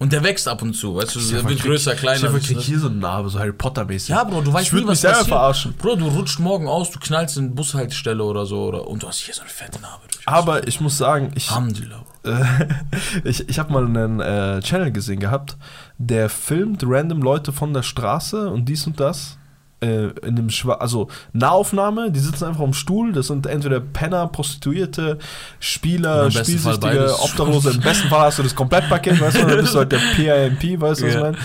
[0.00, 2.32] Und der wächst ab und zu, weißt du, der wird größer, kleiner.
[2.36, 4.10] Ich krieg hier so eine Narbe, so Harry Potter-mäßig.
[4.10, 5.28] Ja, Bro, du weißt ich nie, was mich passiert.
[5.28, 5.74] verarschen.
[5.74, 9.08] Bro, du rutscht morgen aus, du knallst in eine Bushaltestelle oder so, oder, und du
[9.08, 10.04] hast hier so eine fette Narbe.
[10.26, 12.04] Aber ich muss sagen, ich, Alhamdulillah.
[13.24, 15.56] ich, ich habe mal einen äh, Channel gesehen gehabt,
[15.98, 19.37] der filmt random Leute von der Straße und dies und das
[19.80, 24.26] äh, in dem Schwa also Nahaufnahme, die sitzen einfach am Stuhl, das sind entweder Penner,
[24.28, 25.18] Prostituierte,
[25.60, 29.78] Spieler, Spielsüchtige, Obdachlose, im besten Fall hast du das Komplettpaket, weißt du, dann bist du
[29.78, 31.36] halt der PIMP, weißt du, was ich meine?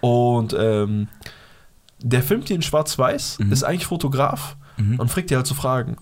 [0.00, 1.08] Und ähm,
[2.00, 3.52] der filmt die in schwarz-weiß, mhm.
[3.52, 5.00] ist eigentlich Fotograf mhm.
[5.00, 5.96] und fragt dir halt so Fragen.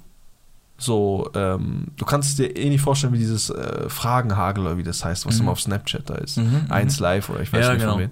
[0.79, 5.05] So, ähm, du kannst dir eh nicht vorstellen, wie dieses äh, Fragenhagel oder wie das
[5.05, 5.43] heißt, was mhm.
[5.43, 6.39] immer auf Snapchat da ist.
[6.39, 6.67] Mhm.
[6.71, 7.93] Eins live oder ich weiß ja, nicht genau.
[7.93, 8.11] von wen.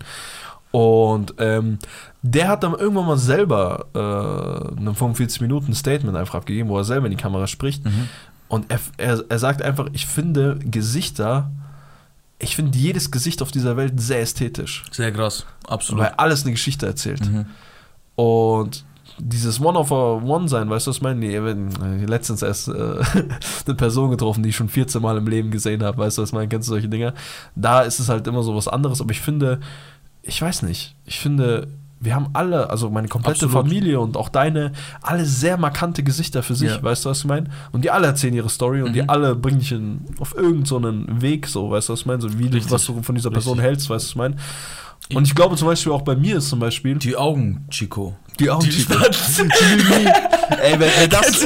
[0.70, 1.78] Und ähm,
[2.22, 6.84] der hat dann irgendwann mal selber äh, ein 45 Minuten Statement einfach abgegeben, wo er
[6.84, 7.84] selber in die Kamera spricht.
[7.84, 8.08] Mhm.
[8.48, 11.50] Und er, er, er sagt einfach, ich finde Gesichter,
[12.38, 14.84] ich finde jedes Gesicht auf dieser Welt sehr ästhetisch.
[14.90, 16.04] Sehr krass, absolut.
[16.04, 17.24] Weil alles eine Geschichte erzählt.
[17.30, 17.46] Mhm.
[18.16, 18.84] Und
[19.18, 21.26] dieses One of a One sein, weißt du, was ich meine?
[21.26, 21.54] Ich habe
[22.06, 22.72] letztens erst äh,
[23.66, 26.30] eine Person getroffen, die ich schon 14 Mal im Leben gesehen habe, weißt du, was
[26.30, 26.48] ich meine?
[26.48, 27.14] Kennst du solche Dinge?
[27.54, 29.60] Da ist es halt immer so was anderes, aber ich finde,
[30.22, 30.94] ich weiß nicht.
[31.06, 31.68] Ich finde,
[32.02, 33.66] wir haben alle, also meine komplette Absolut.
[33.66, 34.72] Familie und auch deine,
[35.02, 36.82] alle sehr markante Gesichter für sich, ja.
[36.82, 37.50] weißt du, was ich meine?
[37.72, 38.94] Und die alle erzählen ihre Story und mhm.
[38.94, 42.22] die alle bringen dich in, auf irgendeinen so Weg, so, weißt du, was ich meine?
[42.22, 43.68] So wie du, was du von dieser Person Richtig.
[43.68, 44.36] hältst, weißt du, was ich meine?
[45.12, 46.94] Und ich glaube zum Beispiel auch bei mir ist zum Beispiel.
[46.96, 48.16] Die Augen, Chico.
[48.38, 48.94] Die Augen, die Chico.
[48.94, 51.42] ey, wenn, wenn, das,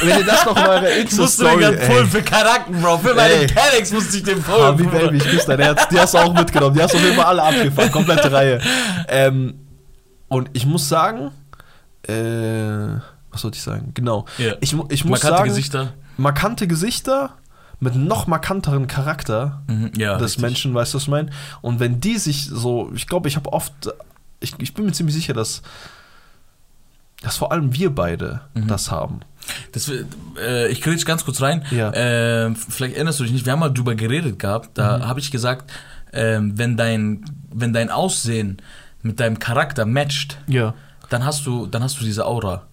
[0.00, 1.64] wenn ihr das noch mal eure Insta-Story...
[1.64, 2.98] Ich musste für Charakter, Bro.
[2.98, 4.62] Für meine Panics musste ich den pullen.
[4.62, 5.88] Habi Baby, ich küsse dein Herz.
[5.88, 6.76] Die hast du auch mitgenommen.
[6.76, 7.90] Die hast du auf jeden Fall alle abgefangen.
[7.90, 8.60] Komplette Reihe.
[9.08, 9.54] Ähm,
[10.28, 11.30] und ich muss sagen...
[12.02, 13.00] Äh,
[13.30, 13.92] was sollte ich sagen?
[13.94, 14.24] Genau.
[14.38, 14.56] Yeah.
[14.60, 15.48] Ich, ich muss markante sagen...
[15.48, 15.94] Gesichter.
[16.16, 17.34] Markante Gesichter
[17.80, 20.42] mit noch markanteren Charakter mhm, ja, des richtig.
[20.42, 21.30] Menschen, weißt du, was ich meine?
[21.60, 23.72] Und wenn die sich so, ich glaube, ich habe oft,
[24.40, 25.62] ich, ich bin mir ziemlich sicher, dass,
[27.22, 28.66] dass vor allem wir beide mhm.
[28.66, 29.20] das haben.
[29.72, 31.64] Das, äh, ich kriege ganz kurz rein.
[31.70, 31.90] Ja.
[31.92, 34.70] Äh, vielleicht erinnerst du dich nicht, wir haben mal drüber geredet gehabt.
[34.74, 35.06] Da mhm.
[35.06, 35.70] habe ich gesagt,
[36.10, 38.60] äh, wenn, dein, wenn dein Aussehen
[39.02, 40.74] mit deinem Charakter matcht, ja.
[41.10, 42.64] dann, hast du, dann hast du diese Aura.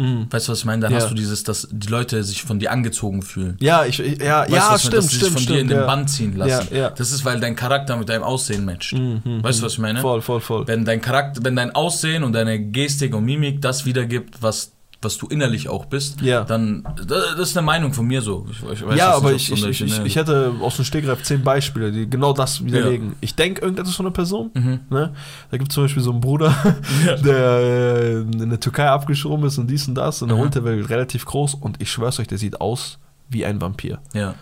[0.00, 0.28] Mhm.
[0.30, 0.80] Weißt du, was ich meine?
[0.80, 0.98] Dann ja.
[0.98, 3.56] hast du dieses, dass die Leute sich von dir angezogen fühlen.
[3.60, 5.68] Ja, ich, ja, weißt ja, du, stimmt, dass sie stimmt, sich von stimmt, dir in
[5.68, 5.76] ja.
[5.76, 6.68] den Band ziehen lassen.
[6.74, 6.90] Ja, ja.
[6.90, 8.94] Das ist, weil dein Charakter mit deinem Aussehen matcht.
[8.94, 9.66] Mhm, mhm weißt du, mhm.
[9.66, 10.00] was ich meine?
[10.00, 10.66] Voll, voll, voll.
[10.66, 14.72] Wenn dein Charakter, wenn dein Aussehen und deine Gestik und Mimik das wiedergibt, was
[15.02, 16.44] was du innerlich auch bist, ja.
[16.44, 18.46] dann das ist eine Meinung von mir so.
[18.50, 21.90] Ich, ich weiß, ja, aber ich, ich, ich, ich, hätte aus dem Stegreif zehn Beispiele,
[21.90, 23.08] die genau das widerlegen.
[23.08, 23.14] Ja.
[23.20, 24.50] Ich denke irgendetwas von einer Person.
[24.52, 24.80] Mhm.
[24.90, 25.12] Ne?
[25.50, 26.54] Da gibt es zum Beispiel so einen Bruder,
[27.06, 27.16] ja.
[27.16, 30.64] der äh, in der Türkei abgeschoben ist und dies und das und der Hund, der
[30.64, 32.98] relativ groß und ich schwör's euch, der sieht aus
[33.30, 34.00] wie ein Vampir.
[34.12, 34.34] Ja.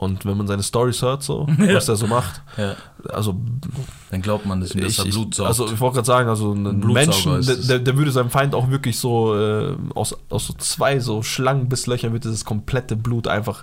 [0.00, 1.74] Und wenn man seine Stories hört, so, ja.
[1.74, 2.74] was er so macht, ja.
[3.10, 3.38] also.
[4.10, 5.48] Dann glaubt man, dass, dass er Blut saugt.
[5.48, 8.98] Also, ich wollte gerade sagen, also ein Menschen, der, der, würde seinem Feind auch wirklich
[8.98, 13.62] so äh, aus, aus so zwei so Schlangen bis Löchern wird das komplette Blut einfach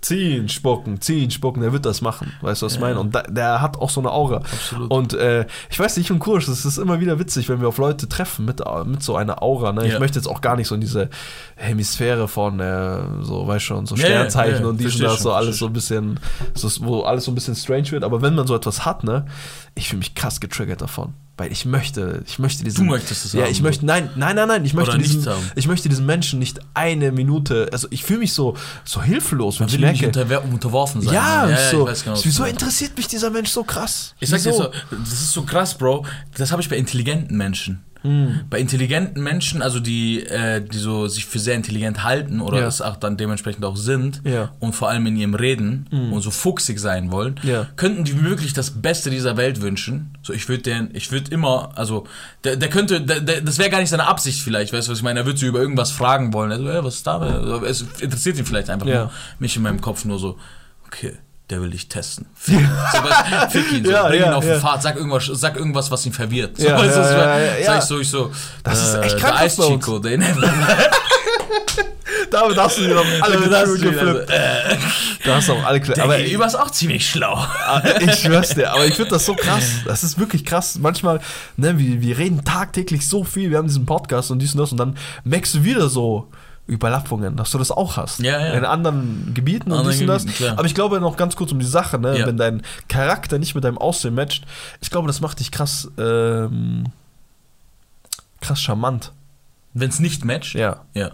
[0.00, 2.32] ziehen, spucken, ziehen, spucken, der wird das machen.
[2.40, 3.00] Weißt du, was ich meine?
[3.00, 4.36] Und da, der hat auch so eine Aura.
[4.36, 4.90] Absolut.
[4.90, 7.78] Und äh, ich weiß nicht, im Kurs, es ist immer wieder witzig, wenn wir auf
[7.78, 9.72] Leute treffen mit, mit so einer Aura.
[9.72, 9.86] Ne?
[9.86, 9.94] Ja.
[9.94, 11.10] Ich möchte jetzt auch gar nicht so in diese
[11.56, 15.22] Hemisphäre von, äh, so, weißt du schon, so Sternzeichen ja, ja, und dies und das,
[15.22, 16.20] so alles so ein bisschen,
[16.54, 18.04] so, wo alles so ein bisschen strange wird.
[18.04, 19.26] Aber wenn man so etwas hat, ne,
[19.74, 22.84] ich fühle mich krass getriggert davon weil ich möchte, ich möchte diesen.
[22.84, 23.46] Du möchtest es ja, haben.
[23.46, 25.24] Ja, ich möchte, nein, nein, nein, nein, ich möchte Oder diesen,
[25.54, 29.68] ich möchte diesen Menschen nicht eine Minute, also ich fühle mich so, so hilflos, wenn
[29.68, 30.06] ich merke.
[30.06, 31.14] Nicht unter, unterworfen sein.
[31.14, 34.14] Ja, ja, so, genau, wieso interessiert mich dieser Mensch so krass?
[34.18, 36.04] Ich sag dir so, das ist so krass, Bro,
[36.36, 37.84] das habe ich bei intelligenten Menschen.
[38.08, 38.40] Mhm.
[38.48, 42.66] Bei intelligenten Menschen, also die, äh, die so sich für sehr intelligent halten oder ja.
[42.66, 44.52] es auch dann dementsprechend auch sind ja.
[44.60, 46.14] und vor allem in ihrem Reden mhm.
[46.14, 47.66] und so fuchsig sein wollen, ja.
[47.76, 50.16] könnten die wirklich das Beste dieser Welt wünschen.
[50.22, 52.06] So, ich würde den, ich würde immer, also
[52.44, 54.98] der, der könnte, der, der, das wäre gar nicht seine Absicht vielleicht, weißt du, was
[54.98, 55.20] ich meine?
[55.20, 56.50] Er würde sie über irgendwas fragen wollen.
[56.50, 57.62] Also, hey, was ist da?
[57.66, 60.38] Es interessiert ihn vielleicht einfach nur, mich in meinem Kopf nur so,
[60.86, 61.18] okay
[61.50, 62.26] der will dich testen.
[62.34, 62.60] Fick,
[62.92, 64.54] so, weißt, fick ihn so, Ja, bring ihn ja, auf ja.
[64.56, 66.56] die Fahrt, sag irgendwas, sag irgendwas, was ihn verwirrt.
[66.58, 68.30] So, Ja, weißt ja, ja, ja, Sag ich so, ich so,
[68.64, 70.20] Das ist äh, echt krank, der uns- Eis-Chico, den
[72.30, 74.30] Damit hast du dir noch alle Das Türen geflippt.
[74.30, 74.76] äh,
[75.24, 77.34] Da hast du auch alle der Aber Gegenüber ist auch ziemlich schlau.
[77.34, 79.64] Ah, Ich schwör's dir, aber ich finde das so krass.
[79.86, 80.78] Das ist wirklich krass.
[80.78, 81.20] Manchmal,
[81.56, 84.72] ne, wir, wir reden tagtäglich so viel, wir haben diesen Podcast und dies und das
[84.72, 86.28] und dann merkst du wieder so
[86.68, 88.20] Überlappungen, dass du das auch hast.
[88.20, 88.52] Ja, ja.
[88.52, 90.26] In anderen Gebieten und dies und das.
[90.26, 90.52] Klar.
[90.58, 92.26] Aber ich glaube noch ganz kurz um die Sache, ne, Ja.
[92.26, 94.46] wenn dein Charakter nicht mit deinem Aussehen matcht,
[94.80, 96.84] ich glaube, das macht dich krass, ähm,
[98.40, 99.12] krass charmant.
[99.74, 100.80] Wenn es nicht matcht, Ja.
[100.94, 101.10] ja.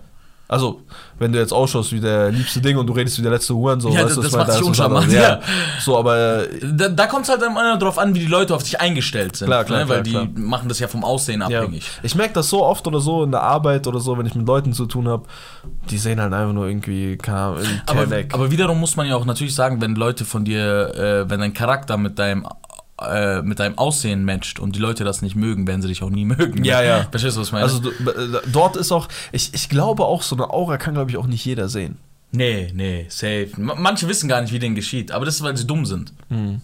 [0.46, 0.82] Also,
[1.18, 3.80] wenn du jetzt ausschaust wie der liebste Ding und du redest wie der letzte Huren,
[3.80, 5.40] so, Ja, weißt du, das was macht ich dich uncharmant, ja.
[5.80, 8.78] So, aber Da, da kommt es halt immer darauf an, wie die Leute auf dich
[8.78, 9.46] eingestellt sind.
[9.46, 9.88] Klar, klar, ne?
[9.88, 11.86] Weil klar, die machen das ja vom Aussehen abhängig.
[11.86, 12.00] Ja.
[12.02, 14.46] Ich merke das so oft oder so in der Arbeit oder so, wenn ich mit
[14.46, 15.24] Leuten zu tun habe,
[15.90, 19.54] die sehen halt einfach nur irgendwie, keine Aber, aber wiederum muss man ja auch natürlich
[19.54, 22.46] sagen, wenn Leute von dir, äh, wenn dein Charakter mit deinem
[23.00, 26.10] äh, mit deinem Aussehen matcht und die Leute das nicht mögen, werden sie dich auch
[26.10, 26.64] nie mögen.
[26.64, 27.06] Ja, ja.
[27.10, 27.64] Verstehst du, was ich meine?
[27.64, 31.16] also äh, dort ist auch, ich, ich glaube auch, so eine Aura kann, glaube ich,
[31.16, 31.96] auch nicht jeder sehen.
[32.32, 33.50] nee, nee, safe.
[33.56, 36.12] Manche wissen gar nicht, wie denen geschieht, aber das ist, weil sie dumm sind.
[36.28, 36.60] Mhm.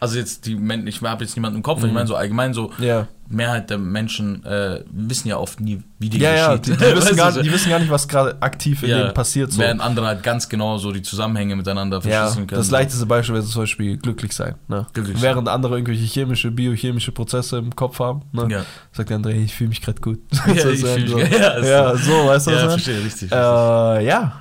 [0.00, 0.54] Also jetzt die
[0.86, 3.06] ich habe jetzt niemanden im Kopf, ich meine so allgemein so Ja.
[3.28, 6.80] Mehrheit der Menschen äh, wissen ja oft nie, wie denen Ja, ja, geschieht.
[6.80, 9.52] die, die, wissen gar, die wissen gar nicht, was gerade aktiv in Ja, denen passiert.
[9.52, 9.60] So.
[9.60, 12.60] Während andere halt ganz genau so die Zusammenhänge miteinander Ja, verschlüsseln können.
[12.60, 14.56] das leichteste Beispiel wäre zum Beispiel glücklich sein.
[14.66, 14.86] Ne?
[14.94, 15.22] Glücklich sein.
[15.22, 18.48] Während andere irgendwelche chemische, biochemische Prozesse im Kopf haben, ne?
[18.50, 18.64] Ja.
[18.90, 20.18] sagt der andere, ich fühle mich gerade gut.
[20.48, 23.04] Ja, So ich sein, ja, ja, weißt du, Ja, was ich verstehe, richtig.
[23.04, 23.32] richtig.
[23.32, 24.40] Äh, ja.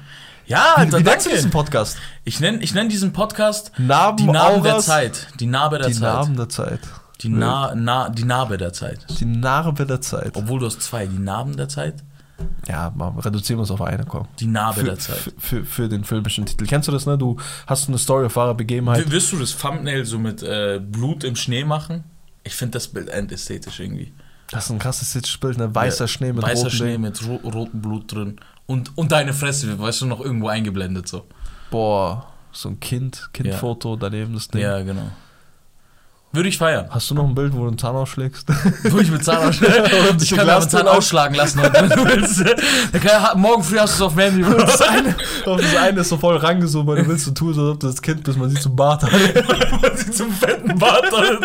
[0.49, 1.97] Ja, Wie, Alter, wie nennst du diesen Podcast?
[2.25, 5.27] Ich nenne ich nenn diesen Podcast Narben, Die Narben der Zeit.
[5.39, 6.01] Die Narbe der Die Zeit.
[6.13, 6.79] Narben der Zeit.
[7.21, 9.05] die, Na, Na, die Narbe der Zeit.
[9.19, 10.35] Die Narbe der Zeit.
[10.35, 11.05] Obwohl du hast zwei.
[11.07, 12.03] Die Narben der Zeit,
[12.67, 14.27] Ja, mal, reduzieren wir es auf eine, komm.
[14.39, 15.17] die Narbe Für, der Zeit.
[15.17, 16.65] für, für, für den filmischen Titel.
[16.65, 17.17] Kennst du das, ne?
[17.17, 17.37] Du
[17.67, 19.09] hast eine Story auf wahre Begebenheit.
[19.11, 22.03] Wirst du das Thumbnail so mit äh, Blut im Schnee machen?
[22.43, 24.13] Ich finde das Bild endästhetisch irgendwie.
[24.51, 25.75] Das ist ein krasses Bild, ne?
[25.75, 27.01] Weißer Ja, Schnee mit Weißer rotem Schnee Ding.
[27.01, 28.39] mit ro rotem Blut drin.
[28.69, 31.25] Und, und deine Fresse, weißt du, noch irgendwo eingeblendet so.
[31.71, 34.61] Boah, so ein Kind, Kindfoto daneben das Ding.
[34.61, 35.09] Ja, genau.
[36.31, 36.85] Würde ich feiern.
[36.91, 38.45] Hast du noch ein Bild, wo du einen Zahn ausschlägst?
[38.91, 42.05] Wo ich mit Zahn ausschlagen Oder Ich kann mir Zahn ausschlagen lassen, heute, wenn du
[42.05, 42.43] willst.
[43.03, 44.43] Kann, morgen früh hast du es auf dem Handy.
[44.43, 45.15] das, eine,
[45.47, 47.87] auf das eine ist so voll rangezoomt, weil du willst so tun, als ob du
[47.87, 49.11] das Kind bist, man sieht so einen Bart hat.
[49.81, 51.39] Man sieht so einen fetten Bart drin.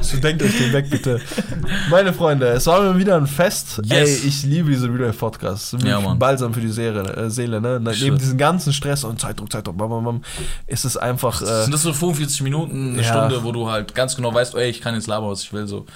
[0.00, 1.20] So denkt euch den weg, bitte.
[1.88, 3.80] Meine Freunde, es war mir wieder ein Fest.
[3.84, 4.22] Yes.
[4.22, 5.76] Ey, ich liebe diese Real Life Podcasts.
[5.84, 6.18] Ja, Mann.
[6.18, 7.78] Balsam für die Seele, äh, Seele ne?
[7.80, 8.06] Na, Schön.
[8.06, 10.22] Neben diesem ganzen Stress und Zeitdruck, Zeitdruck, bam, bam, bam,
[10.66, 11.40] ist es einfach.
[11.42, 13.08] Äh, Sind das so 45 Minuten, eine Ja.
[13.08, 15.66] Stunde, wo du halt ganz genau weißt, ey, ich kann jetzt labern, was ich will.
[15.66, 15.86] So.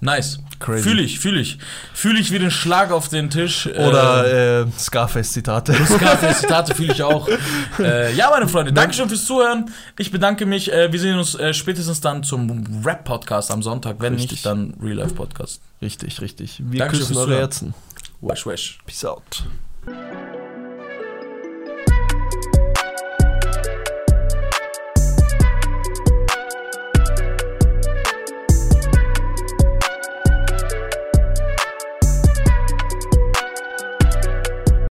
[0.00, 0.38] Nice.
[0.60, 0.82] Crazy.
[0.82, 1.58] Fühle ich, fühle ich.
[1.92, 3.66] Fühle ich wie den Schlag auf den Tisch.
[3.66, 5.74] oder äh, Scarface-Zitate.
[5.86, 7.28] Scarface-Zitate fühle ich auch.
[7.78, 9.70] Äh, ja, meine Freunde, Dankeschön fürs Zuhören.
[9.98, 10.72] Ich bedanke mich.
[10.72, 13.96] Äh, wir sehen uns äh, spätestens dann zum Rap-Podcast am Sonntag.
[14.00, 14.32] Wenn Richtig.
[14.32, 15.60] nicht, dann Real-Life-Podcast.
[15.80, 16.60] Richtig, richtig.
[16.64, 17.36] Wir Dankeschön küssen eure.
[17.36, 17.74] Herzen.
[18.20, 18.78] Wesh, wesh.
[18.84, 19.44] Peace out.